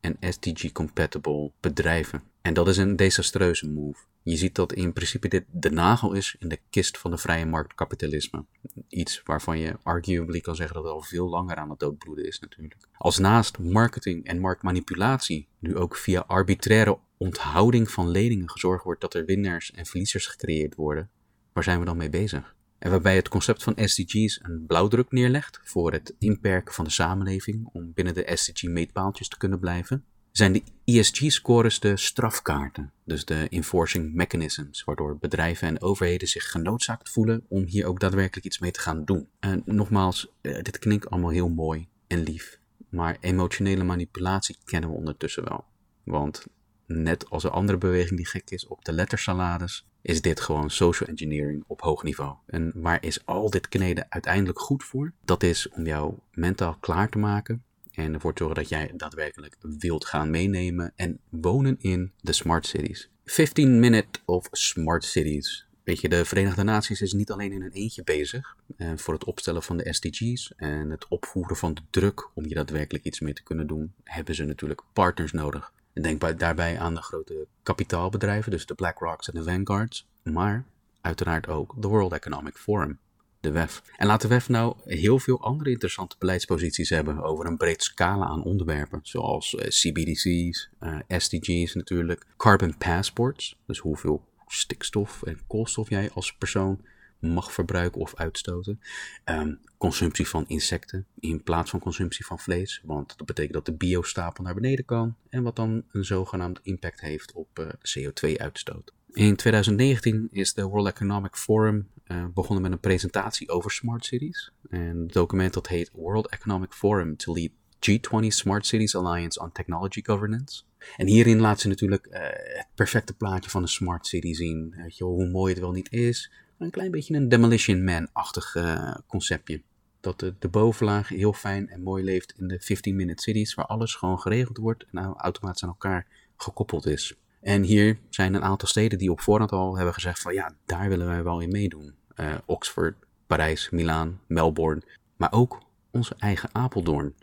en 0.00 0.16
SDG-compatible 0.20 1.52
bedrijven. 1.60 2.22
En 2.42 2.54
dat 2.54 2.68
is 2.68 2.76
een 2.76 2.96
desastreuze 2.96 3.68
move. 3.68 3.98
Je 4.22 4.36
ziet 4.36 4.54
dat 4.54 4.72
in 4.72 4.92
principe 4.92 5.28
dit 5.28 5.44
de 5.50 5.70
nagel 5.70 6.12
is 6.12 6.36
in 6.38 6.48
de 6.48 6.58
kist 6.70 6.98
van 6.98 7.10
de 7.10 7.18
vrije 7.18 7.46
marktkapitalisme. 7.46 8.44
Iets 8.88 9.22
waarvan 9.24 9.58
je 9.58 9.76
arguably 9.82 10.40
kan 10.40 10.56
zeggen 10.56 10.74
dat 10.74 10.84
het 10.84 10.92
al 10.92 11.02
veel 11.02 11.28
langer 11.28 11.56
aan 11.56 11.70
het 11.70 11.78
doodbloeden 11.78 12.26
is 12.26 12.40
natuurlijk. 12.40 12.76
Als 12.96 13.18
naast 13.18 13.58
marketing 13.58 14.24
en 14.24 14.38
marktmanipulatie 14.38 15.48
nu 15.58 15.76
ook 15.76 15.96
via 15.96 16.24
arbitraire 16.26 16.98
onthouding 17.16 17.90
van 17.90 18.08
leningen 18.08 18.50
gezorgd 18.50 18.84
wordt 18.84 19.00
dat 19.00 19.14
er 19.14 19.24
winnaars 19.24 19.72
en 19.72 19.86
verliezers 19.86 20.26
gecreëerd 20.26 20.74
worden, 20.74 21.10
waar 21.52 21.64
zijn 21.64 21.78
we 21.78 21.84
dan 21.84 21.96
mee 21.96 22.10
bezig? 22.10 22.54
En 22.78 22.90
waarbij 22.90 23.16
het 23.16 23.28
concept 23.28 23.62
van 23.62 23.72
SDG's 23.76 24.40
een 24.42 24.64
blauwdruk 24.66 25.10
neerlegt 25.10 25.60
voor 25.62 25.92
het 25.92 26.14
inperken 26.18 26.74
van 26.74 26.84
de 26.84 26.90
samenleving 26.90 27.68
om 27.72 27.92
binnen 27.94 28.14
de 28.14 28.30
SDG-meetpaaltjes 28.34 29.28
te 29.28 29.36
kunnen 29.36 29.58
blijven 29.58 30.04
zijn 30.32 30.52
de 30.52 30.62
ESG-scores 30.84 31.80
de 31.80 31.96
strafkaarten, 31.96 32.92
dus 33.04 33.24
de 33.24 33.46
enforcing 33.48 34.14
mechanisms, 34.14 34.84
waardoor 34.84 35.18
bedrijven 35.18 35.68
en 35.68 35.82
overheden 35.82 36.28
zich 36.28 36.50
genoodzaakt 36.50 37.10
voelen 37.10 37.44
om 37.48 37.64
hier 37.64 37.86
ook 37.86 38.00
daadwerkelijk 38.00 38.46
iets 38.46 38.58
mee 38.58 38.70
te 38.70 38.80
gaan 38.80 39.04
doen. 39.04 39.28
En 39.40 39.62
nogmaals, 39.64 40.32
eh, 40.40 40.62
dit 40.62 40.78
klinkt 40.78 41.10
allemaal 41.10 41.30
heel 41.30 41.48
mooi 41.48 41.88
en 42.06 42.22
lief, 42.22 42.58
maar 42.88 43.16
emotionele 43.20 43.84
manipulatie 43.84 44.56
kennen 44.64 44.90
we 44.90 44.96
ondertussen 44.96 45.44
wel. 45.44 45.64
Want 46.04 46.46
net 46.90 47.30
als 47.30 47.44
een 47.44 47.50
andere 47.50 47.78
beweging 47.78 48.16
die 48.16 48.28
gek 48.28 48.50
is 48.50 48.66
op 48.66 48.84
de 48.84 48.92
lettersalades, 48.92 49.86
is 50.02 50.22
dit 50.22 50.40
gewoon 50.40 50.70
social 50.70 51.08
engineering 51.08 51.64
op 51.66 51.80
hoog 51.80 52.02
niveau. 52.02 52.34
En 52.46 52.72
waar 52.74 53.04
is 53.04 53.26
al 53.26 53.50
dit 53.50 53.68
kneden 53.68 54.06
uiteindelijk 54.08 54.58
goed 54.58 54.84
voor? 54.84 55.12
Dat 55.24 55.42
is 55.42 55.68
om 55.68 55.86
jou 55.86 56.14
mentaal 56.32 56.76
klaar 56.80 57.08
te 57.08 57.18
maken 57.18 57.64
en 57.92 58.14
ervoor 58.14 58.32
te 58.34 58.42
zorgen 58.44 58.62
dat 58.62 58.70
jij 58.70 58.92
daadwerkelijk 58.96 59.56
wilt 59.60 60.04
gaan 60.04 60.30
meenemen 60.30 60.92
en 60.96 61.18
wonen 61.28 61.76
in 61.78 62.12
de 62.20 62.32
smart 62.32 62.66
cities. 62.66 63.10
15 63.24 63.80
minute 63.80 64.18
of 64.24 64.48
smart 64.50 65.04
cities. 65.04 65.66
Weet 65.84 66.00
je, 66.00 66.08
de 66.08 66.24
Verenigde 66.24 66.62
Naties 66.62 67.00
is 67.00 67.12
niet 67.12 67.30
alleen 67.30 67.52
in 67.52 67.62
een 67.62 67.72
eentje 67.72 68.04
bezig 68.04 68.56
eh, 68.76 68.92
voor 68.96 69.14
het 69.14 69.24
opstellen 69.24 69.62
van 69.62 69.76
de 69.76 69.92
SDG's 69.92 70.52
en 70.56 70.90
het 70.90 71.08
opvoeren 71.08 71.56
van 71.56 71.74
de 71.74 71.80
druk 71.90 72.30
om 72.34 72.44
hier 72.44 72.54
daadwerkelijk 72.54 73.04
iets 73.04 73.20
mee 73.20 73.32
te 73.32 73.42
kunnen 73.42 73.66
doen, 73.66 73.92
hebben 74.04 74.34
ze 74.34 74.44
natuurlijk 74.44 74.82
partners 74.92 75.32
nodig. 75.32 75.72
En 75.92 76.02
denk 76.02 76.38
daarbij 76.38 76.78
aan 76.78 76.94
de 76.94 77.02
grote 77.02 77.46
kapitaalbedrijven, 77.62 78.50
dus 78.50 78.66
de 78.66 78.74
BlackRocks 78.74 79.28
en 79.28 79.34
de 79.34 79.50
Vanguards, 79.50 80.08
maar 80.22 80.64
uiteraard 81.00 81.48
ook 81.48 81.82
de 81.82 81.88
World 81.88 82.12
Economic 82.12 82.56
Forum 82.56 82.98
de 83.40 83.50
WEF. 83.50 83.82
En 83.96 84.06
laat 84.06 84.20
de 84.20 84.28
WEF 84.28 84.48
nou 84.48 84.74
heel 84.84 85.18
veel 85.18 85.40
andere 85.40 85.70
interessante 85.70 86.16
beleidsposities 86.18 86.88
hebben 86.90 87.22
over 87.22 87.46
een 87.46 87.56
breed 87.56 87.82
scala 87.82 88.26
aan 88.26 88.44
onderwerpen, 88.44 89.00
zoals 89.02 89.54
eh, 89.54 89.68
CBDC's, 89.68 90.70
eh, 90.78 90.98
SDG's 91.08 91.74
natuurlijk, 91.74 92.26
carbon 92.36 92.76
passports, 92.76 93.56
dus 93.66 93.78
hoeveel 93.78 94.24
stikstof 94.46 95.22
en 95.22 95.40
koolstof 95.46 95.88
jij 95.88 96.10
als 96.14 96.34
persoon 96.34 96.80
mag 97.20 97.52
verbruiken 97.52 98.00
of 98.00 98.14
uitstoten. 98.14 98.80
Ehm, 99.24 99.54
consumptie 99.78 100.28
van 100.28 100.44
insecten 100.46 101.06
in 101.18 101.42
plaats 101.42 101.70
van 101.70 101.80
consumptie 101.80 102.26
van 102.26 102.38
vlees. 102.38 102.80
Want 102.84 103.18
dat 103.18 103.26
betekent 103.26 103.54
dat 103.54 103.66
de 103.66 103.72
biostapel 103.72 104.44
naar 104.44 104.54
beneden 104.54 104.84
kan. 104.84 105.14
En 105.28 105.42
wat 105.42 105.56
dan 105.56 105.84
een 105.92 106.04
zogenaamd 106.04 106.60
impact 106.62 107.00
heeft 107.00 107.32
op 107.32 107.58
uh, 107.58 107.66
CO2-uitstoot. 107.68 108.92
In 109.12 109.36
2019 109.36 110.28
is 110.30 110.54
de 110.54 110.64
World 110.64 110.86
Economic 110.86 111.36
Forum 111.36 111.88
uh, 112.06 112.24
begonnen 112.34 112.62
met 112.62 112.72
een 112.72 112.80
presentatie 112.80 113.48
over 113.48 113.70
smart 113.70 114.04
cities. 114.04 114.52
En 114.68 114.98
het 114.98 115.12
document 115.12 115.54
dat 115.54 115.68
heet 115.68 115.90
World 115.92 116.28
Economic 116.28 116.72
Forum 116.72 117.16
to 117.16 117.34
Lead 117.34 117.50
G20 117.80 118.26
Smart 118.26 118.66
Cities 118.66 118.96
Alliance 118.96 119.40
on 119.40 119.52
Technology 119.52 120.00
Governance. 120.04 120.62
En 120.96 121.06
hierin 121.06 121.40
laat 121.40 121.60
ze 121.60 121.68
natuurlijk 121.68 122.06
uh, 122.06 122.18
het 122.56 122.68
perfecte 122.74 123.14
plaatje 123.14 123.50
van 123.50 123.62
een 123.62 123.68
smart 123.68 124.06
city 124.06 124.32
zien. 124.32 124.74
Weet 124.76 124.96
je, 124.96 125.04
hoe 125.04 125.28
mooi 125.28 125.52
het 125.52 125.62
wel 125.62 125.72
niet 125.72 125.92
is. 125.92 126.30
Een 126.60 126.70
klein 126.70 126.90
beetje 126.90 127.14
een 127.14 127.28
Demolition 127.28 127.84
Man-achtig 127.84 128.54
uh, 128.54 128.94
conceptje. 129.06 129.62
Dat 130.00 130.18
de, 130.18 130.48
bovenlaag 130.50 131.08
heel 131.08 131.32
fijn 131.32 131.68
en 131.68 131.82
mooi 131.82 132.04
leeft 132.04 132.34
in 132.38 132.48
de 132.48 132.62
15-minute 132.62 133.22
cities, 133.22 133.54
waar 133.54 133.66
alles 133.66 133.94
gewoon 133.94 134.18
geregeld 134.18 134.56
wordt 134.56 134.82
en 134.82 134.88
nou 134.90 135.14
automatisch 135.16 135.62
aan 135.62 135.68
elkaar 135.68 136.06
gekoppeld 136.36 136.86
is. 136.86 137.14
En 137.40 137.62
hier 137.62 137.98
zijn 138.10 138.34
een 138.34 138.42
aantal 138.42 138.68
steden 138.68 138.98
die 138.98 139.10
op 139.10 139.20
voorhand 139.20 139.52
al 139.52 139.76
hebben 139.76 139.94
gezegd 139.94 140.20
van 140.20 140.34
ja, 140.34 140.54
daar 140.64 140.88
willen 140.88 141.06
wij 141.06 141.22
wel 141.22 141.40
in 141.40 141.50
meedoen. 141.50 141.94
Uh, 142.16 142.34
Oxford, 142.46 142.94
Parijs, 143.26 143.70
Milaan, 143.70 144.20
Melbourne, 144.26 144.82
maar 145.16 145.32
ook 145.32 145.62
onze 145.90 146.14
eigen 146.18 146.48
Apeldoorn, 146.52 147.14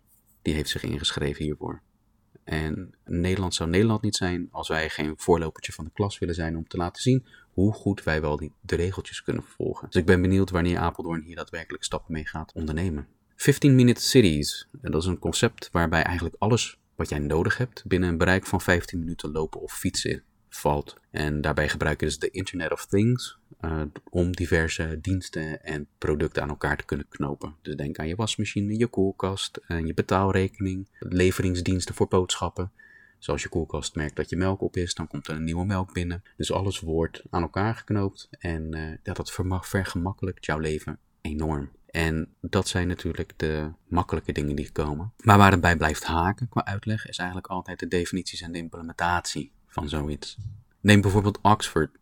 die 0.41 0.53
heeft 0.53 0.69
zich 0.69 0.83
ingeschreven 0.83 1.43
hiervoor. 1.43 1.81
En 2.43 2.93
Nederland 3.05 3.53
zou 3.53 3.69
Nederland 3.69 4.01
niet 4.01 4.15
zijn 4.15 4.47
als 4.51 4.67
wij 4.67 4.89
geen 4.89 5.13
voorlopertje 5.17 5.73
van 5.73 5.85
de 5.85 5.91
klas 5.93 6.19
willen 6.19 6.35
zijn 6.35 6.57
om 6.57 6.67
te 6.67 6.77
laten 6.77 7.01
zien 7.01 7.25
hoe 7.57 7.73
goed 7.73 8.03
wij 8.03 8.21
wel 8.21 8.37
die, 8.37 8.51
de 8.61 8.75
regeltjes 8.75 9.23
kunnen 9.23 9.43
volgen. 9.43 9.87
Dus 9.89 10.01
ik 10.01 10.05
ben 10.05 10.21
benieuwd 10.21 10.49
wanneer 10.49 10.77
Apeldoorn 10.77 11.21
hier 11.21 11.35
daadwerkelijk 11.35 11.83
stappen 11.83 12.13
mee 12.13 12.25
gaat 12.25 12.51
ondernemen. 12.53 13.07
15-minute 13.37 14.01
cities, 14.01 14.67
dat 14.81 15.01
is 15.01 15.07
een 15.07 15.19
concept 15.19 15.69
waarbij 15.71 16.01
eigenlijk 16.01 16.35
alles 16.39 16.79
wat 16.95 17.09
jij 17.09 17.19
nodig 17.19 17.57
hebt 17.57 17.83
binnen 17.87 18.09
een 18.09 18.17
bereik 18.17 18.45
van 18.45 18.61
15 18.61 18.99
minuten 18.99 19.31
lopen 19.31 19.61
of 19.61 19.73
fietsen 19.73 20.23
valt. 20.49 20.97
En 21.11 21.41
daarbij 21.41 21.69
gebruiken 21.69 22.11
ze 22.11 22.19
de 22.19 22.29
Internet 22.29 22.71
of 22.71 22.85
Things 22.85 23.37
uh, 23.61 23.81
om 24.09 24.31
diverse 24.31 24.97
diensten 25.01 25.63
en 25.63 25.87
producten 25.97 26.43
aan 26.43 26.49
elkaar 26.49 26.77
te 26.77 26.85
kunnen 26.85 27.07
knopen. 27.09 27.55
Dus 27.61 27.75
denk 27.75 27.97
aan 27.97 28.07
je 28.07 28.15
wasmachine, 28.15 28.77
je 28.77 28.87
koelkast, 28.87 29.59
en 29.67 29.85
je 29.85 29.93
betaalrekening, 29.93 30.87
leveringsdiensten 30.99 31.95
voor 31.95 32.07
boodschappen. 32.07 32.71
Zoals 33.17 33.43
je 33.43 33.49
koelkast 33.49 33.95
merkt 33.95 34.15
dat 34.15 34.29
je 34.29 34.37
melk 34.37 34.61
op 34.61 34.75
is, 34.75 34.93
dan 34.93 35.07
komt 35.07 35.27
er 35.27 35.35
een 35.35 35.43
nieuwe 35.43 35.65
melk 35.65 35.93
binnen. 35.93 36.23
Dus 36.37 36.51
alles 36.51 36.79
wordt 36.79 37.23
aan 37.29 37.41
elkaar 37.41 37.75
geknoopt 37.75 38.27
en 38.31 38.75
uh, 38.75 38.89
ja, 39.03 39.13
dat 39.13 39.31
vergemakkelijkt 39.61 40.45
jouw 40.45 40.59
leven 40.59 40.99
enorm. 41.21 41.69
En 41.87 42.33
dat 42.41 42.67
zijn 42.67 42.87
natuurlijk 42.87 43.33
de 43.37 43.71
makkelijke 43.87 44.31
dingen 44.31 44.55
die 44.55 44.71
komen. 44.71 45.13
Maar 45.23 45.37
waar 45.37 45.51
het 45.51 45.61
bij 45.61 45.77
blijft 45.77 46.03
haken 46.03 46.49
qua 46.49 46.65
uitleg 46.65 47.07
is 47.07 47.17
eigenlijk 47.17 47.47
altijd 47.49 47.79
de 47.79 47.87
definities 47.87 48.41
en 48.41 48.51
de 48.51 48.57
implementatie 48.57 49.51
van 49.67 49.89
zoiets. 49.89 50.37
Neem 50.81 51.01
bijvoorbeeld 51.01 51.39
Oxford. 51.41 51.97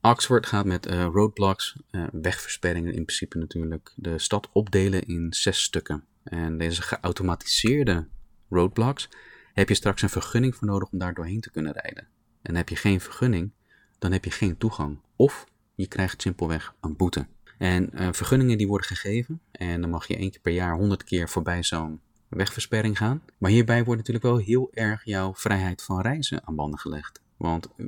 Oxford 0.00 0.46
gaat 0.46 0.64
met 0.64 0.86
uh, 0.86 1.04
roadblocks, 1.04 1.76
uh, 1.90 2.04
wegversperringen 2.12 2.94
in 2.94 3.04
principe 3.04 3.38
natuurlijk, 3.38 3.92
de 3.96 4.18
stad 4.18 4.48
opdelen 4.52 5.06
in 5.06 5.32
zes 5.32 5.62
stukken. 5.62 6.04
En 6.22 6.58
deze 6.58 6.82
geautomatiseerde 6.82 8.06
roadblocks 8.48 9.08
heb 9.54 9.68
je 9.68 9.74
straks 9.74 10.02
een 10.02 10.08
vergunning 10.08 10.56
voor 10.56 10.66
nodig 10.68 10.90
om 10.90 10.98
daar 10.98 11.14
doorheen 11.14 11.40
te 11.40 11.50
kunnen 11.50 11.72
rijden. 11.72 12.06
En 12.42 12.54
heb 12.54 12.68
je 12.68 12.76
geen 12.76 13.00
vergunning, 13.00 13.50
dan 13.98 14.12
heb 14.12 14.24
je 14.24 14.30
geen 14.30 14.56
toegang. 14.56 14.98
Of 15.16 15.46
je 15.74 15.86
krijgt 15.86 16.22
simpelweg 16.22 16.74
een 16.80 16.96
boete. 16.96 17.26
En 17.58 17.90
uh, 17.94 18.08
vergunningen 18.12 18.58
die 18.58 18.68
worden 18.68 18.86
gegeven 18.86 19.40
en 19.52 19.80
dan 19.80 19.90
mag 19.90 20.06
je 20.06 20.16
één 20.16 20.30
keer 20.30 20.40
per 20.40 20.52
jaar 20.52 20.74
honderd 20.74 21.04
keer 21.04 21.28
voorbij 21.28 21.62
zo'n 21.62 22.00
wegversperring 22.28 22.98
gaan. 22.98 23.22
Maar 23.38 23.50
hierbij 23.50 23.84
wordt 23.84 23.98
natuurlijk 23.98 24.26
wel 24.26 24.36
heel 24.36 24.70
erg 24.72 25.04
jouw 25.04 25.34
vrijheid 25.34 25.82
van 25.82 26.00
reizen 26.00 26.46
aan 26.46 26.54
banden 26.54 26.78
gelegd. 26.78 27.20
Want 27.36 27.68
eh, 27.76 27.86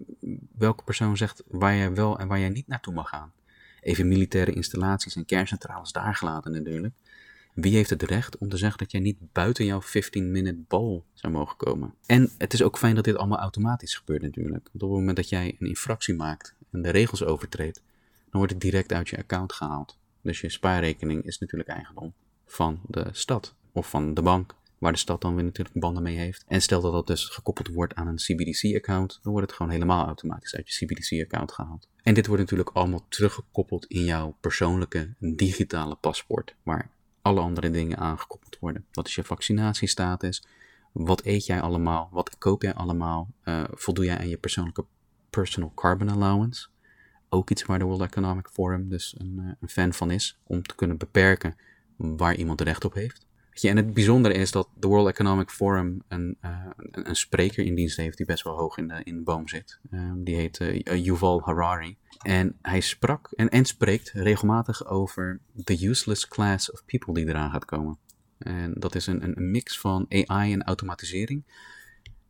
welke 0.59 0.85
persoon 0.85 1.17
zegt 1.17 1.43
waar 1.47 1.77
jij 1.77 1.95
wel 1.95 2.19
en 2.19 2.29
waar 2.29 2.39
jij 2.39 2.49
niet 2.49 2.67
naartoe 2.67 2.95
mag 2.95 3.09
gaan? 3.09 3.33
Even 3.81 4.09
militaire 4.09 4.53
installaties 4.53 5.17
en 5.17 5.25
kerncentrales 5.25 5.93
daar 5.93 6.15
gelaten 6.15 6.53
natuurlijk. 6.53 6.95
Wie 7.57 7.75
heeft 7.75 7.91
het 7.91 8.03
recht 8.03 8.39
om 8.39 8.49
te 8.49 8.57
zeggen 8.57 8.79
dat 8.79 8.91
jij 8.91 9.01
niet 9.01 9.33
buiten 9.33 9.65
jouw 9.65 9.83
15-minute 9.83 10.65
bal 10.69 11.05
zou 11.13 11.33
mogen 11.33 11.57
komen? 11.57 11.95
En 12.07 12.31
het 12.39 12.53
is 12.53 12.63
ook 12.63 12.79
fijn 12.79 12.95
dat 12.95 13.05
dit 13.05 13.17
allemaal 13.17 13.39
automatisch 13.39 13.95
gebeurt 13.95 14.23
natuurlijk. 14.23 14.65
Want 14.65 14.83
op 14.83 14.91
het 14.91 14.99
moment 14.99 15.17
dat 15.17 15.29
jij 15.29 15.57
een 15.59 15.67
infractie 15.67 16.15
maakt 16.15 16.55
en 16.71 16.83
de 16.83 16.91
regels 16.91 17.25
overtreedt, 17.25 17.83
dan 18.15 18.31
wordt 18.31 18.53
het 18.53 18.61
direct 18.61 18.93
uit 18.93 19.09
je 19.09 19.17
account 19.17 19.53
gehaald. 19.53 19.99
Dus 20.23 20.41
je 20.41 20.51
spaarrekening 20.51 21.25
is 21.25 21.39
natuurlijk 21.39 21.71
eigendom 21.71 22.13
van 22.47 22.81
de 22.87 23.09
stad 23.13 23.55
of 23.73 23.91
van 23.91 24.15
de 24.15 24.23
bank, 24.23 24.55
waar 24.79 24.93
de 24.93 24.99
stad 24.99 25.21
dan 25.21 25.35
weer 25.35 25.45
natuurlijk 25.45 25.81
banden 25.81 26.03
mee 26.03 26.17
heeft. 26.17 26.45
En 26.49 26.63
stel 26.63 26.81
dat 26.81 26.93
dat 26.93 27.07
dus 27.07 27.25
gekoppeld 27.25 27.69
wordt 27.69 27.95
aan 27.95 28.07
een 28.07 28.17
CBDC-account, 28.17 29.21
dan 29.23 29.33
wordt 29.33 29.47
het 29.47 29.57
gewoon 29.57 29.73
helemaal 29.73 30.07
automatisch 30.07 30.55
uit 30.55 30.75
je 30.75 30.85
CBDC-account 30.85 31.53
gehaald. 31.53 31.89
En 32.03 32.15
dit 32.15 32.27
wordt 32.27 32.43
natuurlijk 32.43 32.71
allemaal 32.73 33.07
teruggekoppeld 33.09 33.87
in 33.87 34.05
jouw 34.05 34.37
persoonlijke 34.41 35.15
digitale 35.19 35.95
paspoort, 35.95 36.55
waar 36.63 36.95
alle 37.27 37.41
andere 37.41 37.71
dingen 37.71 37.99
aangekoppeld 37.99 38.59
worden. 38.61 38.85
Wat 38.93 39.07
is 39.07 39.15
je 39.15 39.25
vaccinatiestatus? 39.25 40.47
Wat 40.93 41.25
eet 41.25 41.47
jij 41.47 41.61
allemaal? 41.61 42.09
Wat 42.13 42.39
koop 42.39 42.63
jij 42.63 42.75
allemaal? 42.75 43.29
Uh, 43.45 43.65
voldoe 43.71 44.05
jij 44.05 44.19
aan 44.19 44.29
je 44.29 44.37
persoonlijke 44.37 44.85
personal 45.31 45.73
carbon 45.75 46.09
allowance? 46.09 46.69
Ook 47.29 47.51
iets 47.51 47.65
waar 47.65 47.79
de 47.79 47.85
World 47.85 48.01
Economic 48.01 48.49
Forum 48.49 48.89
dus 48.89 49.15
een, 49.19 49.37
uh, 49.39 49.53
een 49.61 49.69
fan 49.69 49.93
van 49.93 50.11
is, 50.11 50.41
om 50.45 50.63
te 50.63 50.75
kunnen 50.75 50.97
beperken 50.97 51.57
waar 51.97 52.35
iemand 52.35 52.61
recht 52.61 52.85
op 52.85 52.95
heeft. 52.95 53.27
En 53.63 53.77
het 53.77 53.95
bijzondere 53.95 54.35
is 54.35 54.51
dat 54.51 54.69
de 54.75 54.87
World 54.87 55.09
Economic 55.09 55.51
Forum 55.51 56.03
een, 56.09 56.37
uh, 56.45 56.67
een, 56.91 57.17
spreker 57.17 57.65
in 57.65 57.75
dienst 57.75 57.97
heeft 57.97 58.17
die 58.17 58.27
best 58.27 58.43
wel 58.43 58.57
hoog 58.57 58.77
in 58.77 58.89
de, 58.89 59.01
in 59.05 59.17
de 59.17 59.23
boom 59.23 59.49
zit. 59.49 59.79
Um, 59.91 60.25
die 60.25 60.35
heet 60.35 60.61
uh, 60.61 61.05
Yuval 61.05 61.43
Harari. 61.45 61.97
En 62.23 62.57
hij 62.63 62.81
sprak 62.81 63.31
en, 63.33 63.65
spreekt 63.65 64.11
regelmatig 64.11 64.87
over 64.87 65.41
the 65.65 65.87
useless 65.87 66.29
class 66.29 66.73
of 66.73 66.85
people 66.85 67.15
die 67.15 67.29
eraan 67.29 67.51
gaat 67.51 67.65
komen. 67.65 67.99
En 68.39 68.73
dat 68.75 68.95
is 68.95 69.07
een, 69.07 69.23
een 69.23 69.51
mix 69.51 69.79
van 69.81 70.07
AI 70.09 70.53
en 70.53 70.65
automatisering. 70.65 71.45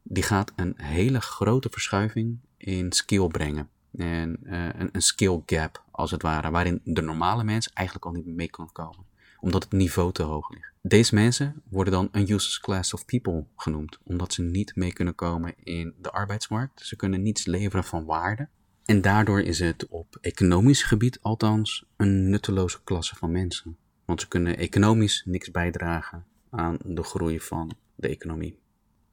Die 0.03 0.23
gaat 0.23 0.53
een 0.57 0.75
hele 0.77 1.21
grote 1.21 1.69
verschuiving 1.71 2.39
in 2.57 2.93
skill 2.93 3.27
brengen. 3.27 3.69
En 3.97 4.39
een, 4.43 4.89
een 4.93 5.03
skill 5.03 5.43
gap, 5.47 5.85
als 5.91 6.11
het 6.11 6.23
ware, 6.23 6.51
waarin 6.51 6.81
de 6.85 7.03
normale 7.03 7.45
mens 7.45 7.71
eigenlijk 7.71 8.07
al 8.07 8.13
niet 8.13 8.27
mee 8.27 8.51
kan 8.51 8.73
komen 8.73 9.05
omdat 9.47 9.63
het 9.63 9.73
niveau 9.73 10.13
te 10.13 10.23
hoog 10.23 10.51
ligt. 10.51 10.73
Deze 10.89 11.15
mensen 11.15 11.63
worden 11.69 11.93
dan 11.93 12.09
een 12.13 12.23
useless 12.23 12.61
class 12.61 12.95
of 12.95 13.05
people 13.05 13.45
genoemd, 13.57 13.99
omdat 14.05 14.33
ze 14.33 14.43
niet 14.43 14.77
mee 14.77 14.93
kunnen 14.93 15.15
komen 15.15 15.55
in 15.65 15.95
de 16.01 16.11
arbeidsmarkt. 16.11 16.87
Ze 16.87 16.97
kunnen 16.97 17.23
niets 17.23 17.47
leveren 17.47 17.85
van 17.85 18.05
waarde. 18.05 18.49
En 18.85 19.01
daardoor 19.01 19.41
is 19.41 19.59
het 19.59 19.87
op 19.89 20.19
economisch 20.21 20.83
gebied 20.83 21.19
althans 21.23 21.85
een 21.97 22.31
nutteloze 22.31 22.83
klasse 22.85 23.17
van 23.17 23.33
mensen. 23.33 23.77
Want 24.05 24.21
ze 24.21 24.29
kunnen 24.29 24.57
economisch 24.57 25.23
niks 25.25 25.51
bijdragen 25.51 26.25
aan 26.51 26.79
de 26.85 27.03
groei 27.03 27.41
van 27.41 27.77
de 27.95 28.09
economie. 28.09 28.59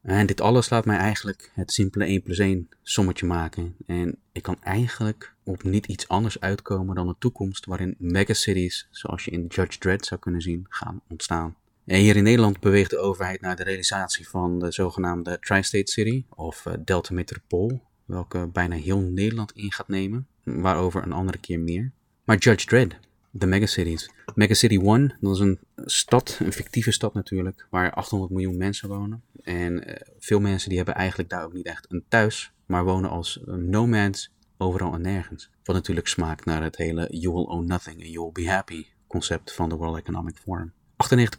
En 0.02 0.26
dit 0.26 0.42
alles 0.42 0.70
laat 0.70 0.86
mij 0.86 0.98
eigenlijk 0.98 1.52
het 1.54 1.72
simpele 1.72 2.06
1 2.06 2.22
plus 2.22 2.40
1 2.40 2.70
sommetje 2.82 3.26
maken. 3.26 3.76
En 3.86 4.18
ik 4.32 4.42
kan 4.42 4.62
eigenlijk 4.62 5.36
op 5.44 5.64
niet 5.64 5.86
iets 5.86 6.08
anders 6.08 6.40
uitkomen 6.40 6.96
dan 6.96 7.08
een 7.08 7.16
toekomst 7.20 7.66
waarin 7.66 7.96
megacities, 7.98 8.88
zoals 8.92 9.26
je 9.26 9.32
in 9.32 9.46
Judge 9.48 9.80
Dredd 9.80 10.06
zou 10.06 10.20
kunnen 10.20 10.42
zien, 10.42 10.66
gaan 10.70 11.02
ontstaan. 11.08 11.56
En 11.86 12.00
hier 12.00 12.16
in 12.16 12.24
Nederland 12.24 12.60
beweegt 12.60 12.90
de 12.90 12.98
overheid 12.98 13.42
naar 13.42 13.56
de 13.56 13.64
realisatie 13.64 14.30
van 14.30 14.60
de 14.60 14.72
zogenaamde 14.72 15.40
Tri-State 15.40 15.92
City 15.92 16.26
of 16.30 16.66
uh, 16.66 16.74
Delta 16.80 17.14
Metropool, 17.14 17.82
welke 18.06 18.48
bijna 18.48 18.76
heel 18.76 19.00
Nederland 19.00 19.52
in 19.52 19.72
gaat 19.72 19.88
nemen, 19.88 20.28
waarover 20.44 21.04
een 21.04 21.12
andere 21.12 21.38
keer 21.38 21.60
meer. 21.60 21.92
Maar 22.24 22.38
Judge 22.38 22.66
Dredd, 22.66 23.00
de 23.32 23.46
megacities. 23.46 24.12
Megacity 24.36 24.78
One, 24.78 25.16
dat 25.20 25.36
is 25.36 25.40
een 25.40 25.60
stad, 25.86 26.40
een 26.44 26.54
fictieve 26.54 26.92
stad 26.92 27.14
natuurlijk, 27.14 27.68
waar 27.70 27.94
800 27.94 28.32
miljoen 28.32 28.58
mensen 28.58 28.90
wonen. 28.90 29.24
En 29.42 29.90
uh, 29.90 29.96
veel 30.20 30.40
mensen 30.40 30.68
die 30.68 30.78
hebben 30.78 30.96
eigenlijk 30.96 31.30
daar 31.30 31.44
ook 31.44 31.54
niet 31.54 31.66
echt 31.66 31.86
een 31.90 32.04
thuis, 32.08 32.54
maar 32.66 32.84
wonen 32.84 33.10
als 33.10 33.40
nomads 33.46 34.32
overal 34.58 34.94
en 34.94 35.02
nergens. 35.02 35.50
Wat 35.64 35.76
natuurlijk 35.76 36.08
smaakt 36.08 36.46
naar 36.46 36.64
het 36.64 36.78
hele 36.78 37.08
you 37.10 37.34
will 37.34 37.46
own 37.46 37.66
nothing 37.68 37.96
and 37.96 38.10
you 38.10 38.20
will 38.20 38.44
be 38.44 38.52
happy 38.52 38.86
concept 39.08 39.54
van 39.54 39.70
de 39.70 39.76
World 39.76 39.98
Economic 39.98 40.38
Forum. 40.38 40.74
98% 40.94 40.96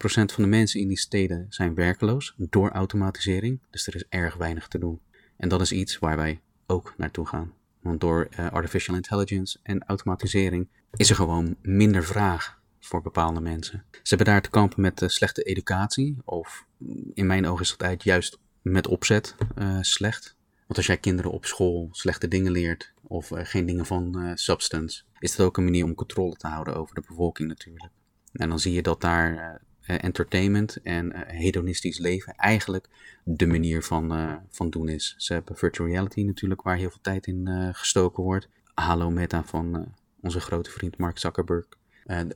van 0.07 0.43
de 0.43 0.47
mensen 0.47 0.81
in 0.81 0.89
die 0.89 0.99
steden 0.99 1.47
zijn 1.49 1.75
werkeloos 1.75 2.35
door 2.37 2.71
automatisering, 2.71 3.61
dus 3.71 3.87
er 3.87 3.95
is 3.95 4.05
erg 4.09 4.37
weinig 4.37 4.69
te 4.69 4.79
doen. 4.79 5.01
En 5.37 5.49
dat 5.49 5.61
is 5.61 5.73
iets 5.73 5.99
waar 5.99 6.17
wij 6.17 6.41
ook 6.67 6.95
naartoe 6.97 7.27
gaan. 7.27 7.53
Want 7.81 8.01
door 8.01 8.29
uh, 8.39 8.51
artificial 8.51 8.97
intelligence 8.97 9.59
en 9.63 9.85
automatisering 9.87 10.69
is 10.97 11.11
er 11.11 11.17
gewoon 11.17 11.57
minder 11.63 12.05
vraag 12.05 12.61
voor 12.81 13.03
bepaalde 13.03 13.41
mensen. 13.41 13.85
Ze 13.91 14.15
hebben 14.15 14.27
daar 14.27 14.43
te 14.43 14.51
kampen 14.51 14.81
met 14.81 15.03
uh, 15.03 15.09
slechte 15.09 15.43
educatie, 15.43 16.17
of 16.25 16.67
in 17.15 17.27
mijn 17.27 17.47
ogen 17.47 17.63
is 17.63 17.77
dat 17.77 18.03
juist 18.03 18.39
met 18.63 18.87
opzet 18.87 19.35
uh, 19.59 19.79
slecht. 19.81 20.37
Want 20.67 20.77
als 20.77 20.87
jij 20.87 20.99
kinderen 20.99 21.31
op 21.31 21.45
school 21.45 21.89
slechte 21.93 22.29
dingen 22.29 22.53
leert, 22.53 22.93
of 23.03 23.31
geen 23.35 23.67
dingen 23.67 23.87
van 23.87 24.33
substance, 24.35 25.03
is 25.19 25.37
dat 25.37 25.47
ook 25.47 25.57
een 25.57 25.65
manier 25.65 25.85
om 25.85 25.95
controle 25.95 26.35
te 26.37 26.47
houden 26.47 26.77
over 26.77 26.95
de 26.95 27.05
bevolking 27.07 27.49
natuurlijk. 27.49 27.93
En 28.35 28.49
dan 28.49 28.59
zie 28.59 28.73
je 28.73 28.83
dat 28.83 29.01
daar 29.01 29.61
entertainment 29.87 30.83
en 30.83 31.27
hedonistisch 31.27 31.99
leven 31.99 32.35
eigenlijk 32.35 32.89
de 33.25 33.47
manier 33.47 33.83
van, 33.83 34.39
van 34.51 34.71
doen 34.71 34.89
is. 34.89 35.15
Ze 35.17 35.33
hebben 35.33 35.57
virtual 35.57 35.89
reality 35.89 36.23
natuurlijk, 36.23 36.63
waar 36.63 36.77
heel 36.77 36.91
veel 36.91 37.01
tijd 37.03 37.27
in 37.27 37.71
gestoken 37.73 38.23
wordt. 38.23 38.49
Halo 38.75 39.11
Meta 39.11 39.45
van 39.45 39.95
onze 40.21 40.41
grote 40.41 40.71
vriend 40.71 40.99
Mark 40.99 41.19
Zuckerberg. 41.19 41.67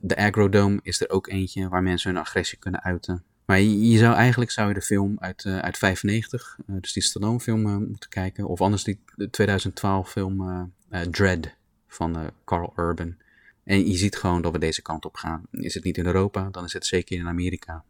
de 0.01 0.17
Agrodome 0.17 0.81
is 0.83 1.01
er 1.01 1.11
ook 1.11 1.29
eentje 1.29 1.69
waar 1.69 1.83
mensen 1.83 2.11
hun 2.11 2.21
agressie 2.21 2.59
kunnen 2.59 2.83
uiten. 2.83 3.25
Maar 3.49 3.61
je, 3.61 3.99
zou 3.99 4.15
eigenlijk 4.15 4.51
zou 4.51 4.69
je 4.69 4.75
de 4.75 4.83
film 4.83 5.17
uit, 5.19 5.45
uh, 5.45 5.59
uit 5.59 5.79
95, 5.79 6.59
uh, 6.67 6.77
dus 6.81 6.93
die 6.93 7.03
Stallone 7.03 7.41
film 7.41 7.87
moeten 7.89 8.09
kijken. 8.09 8.47
Of 8.47 8.61
anders 8.61 8.85
die 8.85 9.01
2012 9.31 10.11
film 10.11 10.73
Dread 11.11 11.55
van 11.87 12.31
Carl 12.45 12.73
Urban. 12.77 13.17
En 13.69 13.87
je 13.87 13.97
ziet 13.97 14.17
gewoon 14.17 14.43
dat 14.43 14.53
we 14.53 14.59
deze 14.59 14.83
kant 14.83 15.05
op 15.05 15.17
gaan. 15.17 15.43
Is 15.51 15.75
het 15.75 15.85
niet 15.85 15.97
in 15.97 16.07
Europa, 16.07 16.49
dan 16.51 16.65
is 16.65 16.73
het 16.73 16.87
zeker 16.87 17.19
in 17.19 17.27
Amerika. 17.27 17.85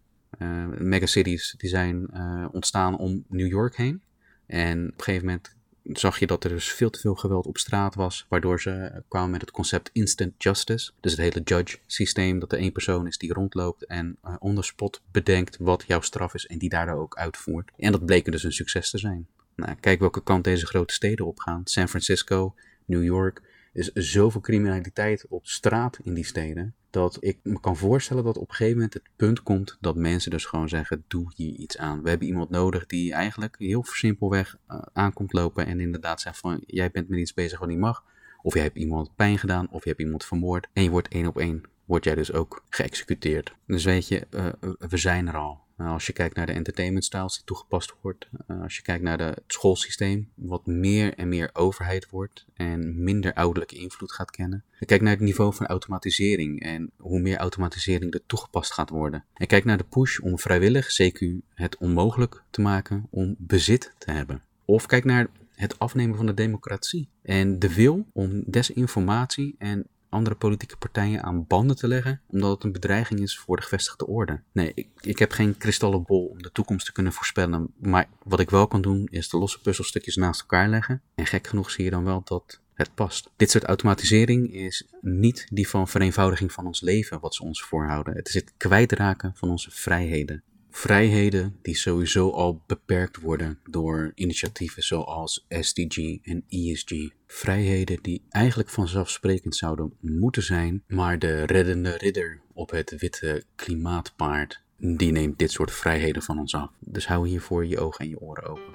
megacities 0.78 1.54
die 1.58 1.68
zijn 1.68 2.14
ontstaan 2.52 2.98
om 2.98 3.24
New 3.28 3.48
York 3.48 3.76
heen. 3.76 4.02
En 4.46 4.78
op 4.78 4.98
een 4.98 5.04
gegeven 5.04 5.26
moment 5.26 5.56
zag 5.82 6.18
je 6.18 6.26
dat 6.26 6.44
er 6.44 6.50
dus 6.50 6.72
veel 6.72 6.90
te 6.90 7.00
veel 7.00 7.14
geweld 7.14 7.46
op 7.46 7.58
straat 7.58 7.94
was, 7.94 8.26
waardoor 8.28 8.60
ze 8.60 9.02
kwamen 9.08 9.30
met 9.30 9.40
het 9.40 9.50
concept 9.50 9.90
instant 9.92 10.32
justice. 10.38 10.90
Dus 11.00 11.12
het 11.12 11.20
hele 11.20 11.40
judge 11.44 11.78
systeem, 11.86 12.38
dat 12.38 12.52
er 12.52 12.58
één 12.58 12.72
persoon 12.72 13.06
is 13.06 13.18
die 13.18 13.32
rondloopt 13.32 13.86
en 13.86 14.16
uh, 14.24 14.34
on 14.38 14.54
the 14.54 14.62
spot 14.62 15.02
bedenkt 15.10 15.56
wat 15.56 15.84
jouw 15.86 16.00
straf 16.00 16.34
is 16.34 16.46
en 16.46 16.58
die 16.58 16.68
daar 16.68 16.96
ook 16.96 17.16
uitvoert. 17.16 17.70
En 17.76 17.92
dat 17.92 18.06
bleek 18.06 18.32
dus 18.32 18.44
een 18.44 18.52
succes 18.52 18.90
te 18.90 18.98
zijn. 18.98 19.26
Nou, 19.54 19.74
kijk 19.80 20.00
welke 20.00 20.22
kant 20.22 20.44
deze 20.44 20.66
grote 20.66 20.94
steden 20.94 21.26
opgaan. 21.26 21.60
San 21.64 21.88
Francisco, 21.88 22.54
New 22.84 23.04
York. 23.04 23.42
Is 23.78 23.92
zoveel 23.92 24.40
criminaliteit 24.40 25.26
op 25.28 25.46
straat 25.46 25.98
in 26.02 26.14
die 26.14 26.24
steden 26.24 26.74
dat 26.90 27.16
ik 27.20 27.38
me 27.42 27.60
kan 27.60 27.76
voorstellen 27.76 28.24
dat 28.24 28.36
op 28.36 28.48
een 28.48 28.54
gegeven 28.54 28.76
moment 28.76 28.94
het 28.94 29.08
punt 29.16 29.42
komt 29.42 29.76
dat 29.80 29.96
mensen 29.96 30.30
dus 30.30 30.44
gewoon 30.44 30.68
zeggen: 30.68 31.04
doe 31.08 31.32
hier 31.36 31.54
iets 31.54 31.78
aan. 31.78 32.02
We 32.02 32.08
hebben 32.08 32.28
iemand 32.28 32.50
nodig 32.50 32.86
die 32.86 33.12
eigenlijk 33.12 33.56
heel 33.58 33.84
simpelweg 33.84 34.58
uh, 34.70 34.82
aankomt 34.92 35.32
lopen 35.32 35.66
en 35.66 35.80
inderdaad 35.80 36.20
zegt 36.20 36.38
van 36.38 36.62
jij 36.66 36.90
bent 36.90 37.08
met 37.08 37.18
iets 37.18 37.34
bezig 37.34 37.58
wat 37.58 37.68
niet 37.68 37.78
mag. 37.78 38.04
Of 38.42 38.54
je 38.54 38.60
hebt 38.60 38.76
iemand 38.76 39.14
pijn 39.16 39.38
gedaan, 39.38 39.70
of 39.70 39.82
je 39.82 39.88
hebt 39.88 40.00
iemand 40.00 40.24
vermoord. 40.24 40.68
En 40.72 40.82
je 40.82 40.90
wordt 40.90 41.08
één 41.08 41.26
op 41.26 41.38
één, 41.38 41.62
word 41.84 42.04
jij 42.04 42.14
dus 42.14 42.32
ook 42.32 42.64
geëxecuteerd. 42.68 43.54
Dus 43.66 43.84
weet 43.84 44.08
je, 44.08 44.26
uh, 44.30 44.46
we 44.78 44.96
zijn 44.96 45.28
er 45.28 45.36
al. 45.36 45.66
Nou, 45.78 45.90
als 45.90 46.06
je 46.06 46.12
kijkt 46.12 46.36
naar 46.36 46.46
de 46.46 46.52
entertainment 46.52 47.04
styles 47.04 47.34
die 47.34 47.44
toegepast 47.44 47.94
wordt, 48.00 48.28
uh, 48.48 48.62
als 48.62 48.76
je 48.76 48.82
kijkt 48.82 49.02
naar 49.02 49.18
de, 49.18 49.24
het 49.24 49.42
schoolsysteem, 49.46 50.30
wat 50.34 50.66
meer 50.66 51.14
en 51.14 51.28
meer 51.28 51.50
overheid 51.52 52.10
wordt 52.10 52.46
en 52.54 53.02
minder 53.02 53.34
ouderlijke 53.34 53.76
invloed 53.76 54.12
gaat 54.12 54.30
kennen. 54.30 54.64
Je 54.78 54.86
kijkt 54.86 55.02
naar 55.02 55.12
het 55.12 55.22
niveau 55.22 55.54
van 55.54 55.66
automatisering 55.66 56.62
en 56.62 56.90
hoe 56.96 57.20
meer 57.20 57.36
automatisering 57.36 58.14
er 58.14 58.26
toegepast 58.26 58.72
gaat 58.72 58.90
worden. 58.90 59.24
En 59.34 59.46
kijk 59.46 59.64
naar 59.64 59.76
de 59.76 59.84
push 59.84 60.18
om 60.18 60.38
vrijwillig, 60.38 60.86
CQ, 61.02 61.26
het 61.54 61.76
onmogelijk 61.76 62.42
te 62.50 62.60
maken 62.60 63.06
om 63.10 63.34
bezit 63.38 63.92
te 63.98 64.10
hebben. 64.10 64.42
Of 64.64 64.86
kijk 64.86 65.04
naar 65.04 65.28
het 65.54 65.78
afnemen 65.78 66.16
van 66.16 66.26
de 66.26 66.34
democratie 66.34 67.08
en 67.22 67.58
de 67.58 67.74
wil 67.74 68.06
om 68.12 68.42
desinformatie 68.46 69.54
en 69.58 69.86
andere 70.08 70.36
politieke 70.36 70.76
partijen 70.76 71.22
aan 71.22 71.46
banden 71.46 71.76
te 71.76 71.88
leggen, 71.88 72.20
omdat 72.26 72.50
het 72.50 72.64
een 72.64 72.72
bedreiging 72.72 73.20
is 73.20 73.38
voor 73.38 73.56
de 73.56 73.62
gevestigde 73.62 74.06
orde. 74.06 74.40
Nee, 74.52 74.72
ik, 74.74 74.88
ik 75.00 75.18
heb 75.18 75.30
geen 75.30 75.56
kristallenbol 75.56 76.24
om 76.24 76.42
de 76.42 76.52
toekomst 76.52 76.86
te 76.86 76.92
kunnen 76.92 77.12
voorspellen, 77.12 77.72
maar 77.76 78.08
wat 78.22 78.40
ik 78.40 78.50
wel 78.50 78.66
kan 78.66 78.80
doen 78.80 79.08
is 79.10 79.28
de 79.28 79.38
losse 79.38 79.60
puzzelstukjes 79.60 80.16
naast 80.16 80.40
elkaar 80.40 80.68
leggen. 80.68 81.02
En 81.14 81.26
gek 81.26 81.46
genoeg 81.46 81.70
zie 81.70 81.84
je 81.84 81.90
dan 81.90 82.04
wel 82.04 82.22
dat 82.24 82.60
het 82.78 82.94
past. 82.94 83.30
Dit 83.36 83.50
soort 83.50 83.64
automatisering 83.64 84.54
is 84.54 84.86
niet 85.00 85.46
die 85.50 85.68
van 85.68 85.88
vereenvoudiging 85.88 86.52
van 86.52 86.66
ons 86.66 86.80
leven 86.80 87.20
wat 87.20 87.34
ze 87.34 87.42
ons 87.42 87.62
voorhouden. 87.62 88.16
Het 88.16 88.28
is 88.28 88.34
het 88.34 88.52
kwijtraken 88.56 89.32
van 89.34 89.50
onze 89.50 89.70
vrijheden. 89.70 90.42
Vrijheden 90.78 91.56
die 91.62 91.76
sowieso 91.76 92.30
al 92.30 92.62
beperkt 92.66 93.20
worden 93.20 93.58
door 93.70 94.12
initiatieven 94.14 94.82
zoals 94.82 95.46
SDG 95.48 96.18
en 96.22 96.44
ESG. 96.48 96.90
Vrijheden 97.26 97.98
die 98.02 98.22
eigenlijk 98.28 98.68
vanzelfsprekend 98.68 99.56
zouden 99.56 99.92
moeten 100.00 100.42
zijn, 100.42 100.82
maar 100.86 101.18
de 101.18 101.44
reddende 101.44 101.96
ridder 101.96 102.40
op 102.52 102.70
het 102.70 102.94
witte 102.98 103.42
klimaatpaard, 103.54 104.62
die 104.76 105.12
neemt 105.12 105.38
dit 105.38 105.50
soort 105.50 105.70
vrijheden 105.70 106.22
van 106.22 106.38
ons 106.38 106.54
af. 106.54 106.70
Dus 106.80 107.06
hou 107.06 107.28
hiervoor 107.28 107.66
je 107.66 107.78
ogen 107.78 108.04
en 108.04 108.08
je 108.08 108.20
oren 108.20 108.44
open. 108.44 108.74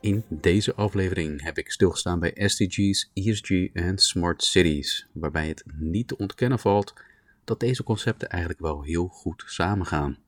In 0.00 0.24
deze 0.28 0.74
aflevering 0.74 1.42
heb 1.42 1.58
ik 1.58 1.70
stilgestaan 1.70 2.20
bij 2.20 2.32
SDG's, 2.34 3.10
ESG 3.14 3.50
en 3.72 3.98
Smart 3.98 4.44
Cities, 4.44 5.06
waarbij 5.12 5.48
het 5.48 5.64
niet 5.78 6.08
te 6.08 6.16
ontkennen 6.16 6.58
valt 6.58 6.92
dat 7.44 7.60
deze 7.60 7.82
concepten 7.82 8.28
eigenlijk 8.28 8.60
wel 8.60 8.82
heel 8.82 9.06
goed 9.06 9.42
samengaan. 9.46 10.18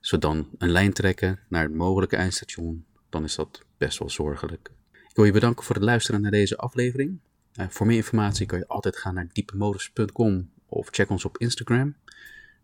Zo 0.00 0.18
dan 0.18 0.48
een 0.58 0.70
lijn 0.70 0.92
trekken 0.92 1.40
naar 1.48 1.62
het 1.62 1.74
mogelijke 1.74 2.16
eindstation, 2.16 2.84
dan 3.08 3.24
is 3.24 3.34
dat 3.34 3.64
best 3.78 3.98
wel 3.98 4.10
zorgelijk. 4.10 4.70
Ik 4.92 5.16
wil 5.20 5.24
je 5.24 5.32
bedanken 5.32 5.64
voor 5.64 5.74
het 5.74 5.84
luisteren 5.84 6.20
naar 6.20 6.30
deze 6.30 6.56
aflevering. 6.56 7.18
Uh, 7.60 7.66
voor 7.68 7.86
meer 7.86 7.96
informatie 7.96 8.46
kan 8.46 8.58
je 8.58 8.68
altijd 8.68 8.96
gaan 8.96 9.14
naar 9.14 9.28
diepemodus.com 9.32 10.50
of 10.66 10.88
check 10.90 11.10
ons 11.10 11.24
op 11.24 11.38
Instagram. 11.38 11.94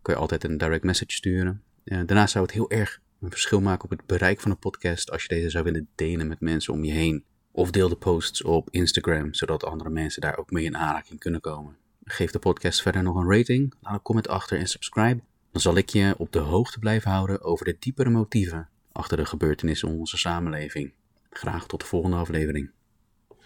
Kun 0.03 0.15
je 0.15 0.21
altijd 0.21 0.45
een 0.45 0.59
direct 0.59 0.85
message 0.85 1.13
sturen. 1.13 1.63
Uh, 1.85 1.97
daarnaast 2.07 2.33
zou 2.33 2.45
het 2.45 2.55
heel 2.55 2.71
erg 2.71 3.01
een 3.21 3.31
verschil 3.31 3.61
maken 3.61 3.85
op 3.85 3.91
het 3.91 4.07
bereik 4.07 4.41
van 4.41 4.51
de 4.51 4.57
podcast 4.57 5.11
als 5.11 5.23
je 5.23 5.29
deze 5.29 5.51
zou 5.51 5.65
willen 5.65 5.89
delen 5.95 6.27
met 6.27 6.41
mensen 6.41 6.73
om 6.73 6.85
je 6.85 6.93
heen. 6.93 7.25
Of 7.53 7.71
deel 7.71 7.89
de 7.89 7.97
posts 7.97 8.43
op 8.43 8.71
Instagram, 8.71 9.35
zodat 9.35 9.65
andere 9.65 9.91
mensen 9.91 10.21
daar 10.21 10.39
ook 10.39 10.51
mee 10.51 10.65
in 10.65 10.77
aanraking 10.77 11.19
kunnen 11.19 11.41
komen. 11.41 11.77
Geef 12.05 12.31
de 12.31 12.39
podcast 12.39 12.83
verder 12.83 13.03
nog 13.03 13.17
een 13.17 13.31
rating, 13.31 13.75
laat 13.81 13.93
een 13.93 14.03
comment 14.03 14.29
achter 14.29 14.59
en 14.59 14.67
subscribe. 14.67 15.23
Dan 15.53 15.61
zal 15.61 15.77
ik 15.77 15.89
je 15.89 16.15
op 16.19 16.33
de 16.33 16.39
hoogte 16.39 16.79
blijven 16.79 17.11
houden 17.11 17.43
over 17.43 17.65
de 17.65 17.77
diepere 17.79 18.11
motieven 18.11 18.69
achter 18.93 19.17
de 19.17 19.25
gebeurtenissen 19.25 19.89
in 19.89 19.99
onze 19.99 20.17
samenleving. 20.17 20.93
Graag 21.31 21.67
tot 21.67 21.81
de 21.81 21.87
volgende 21.87 22.17
aflevering. 22.17 22.71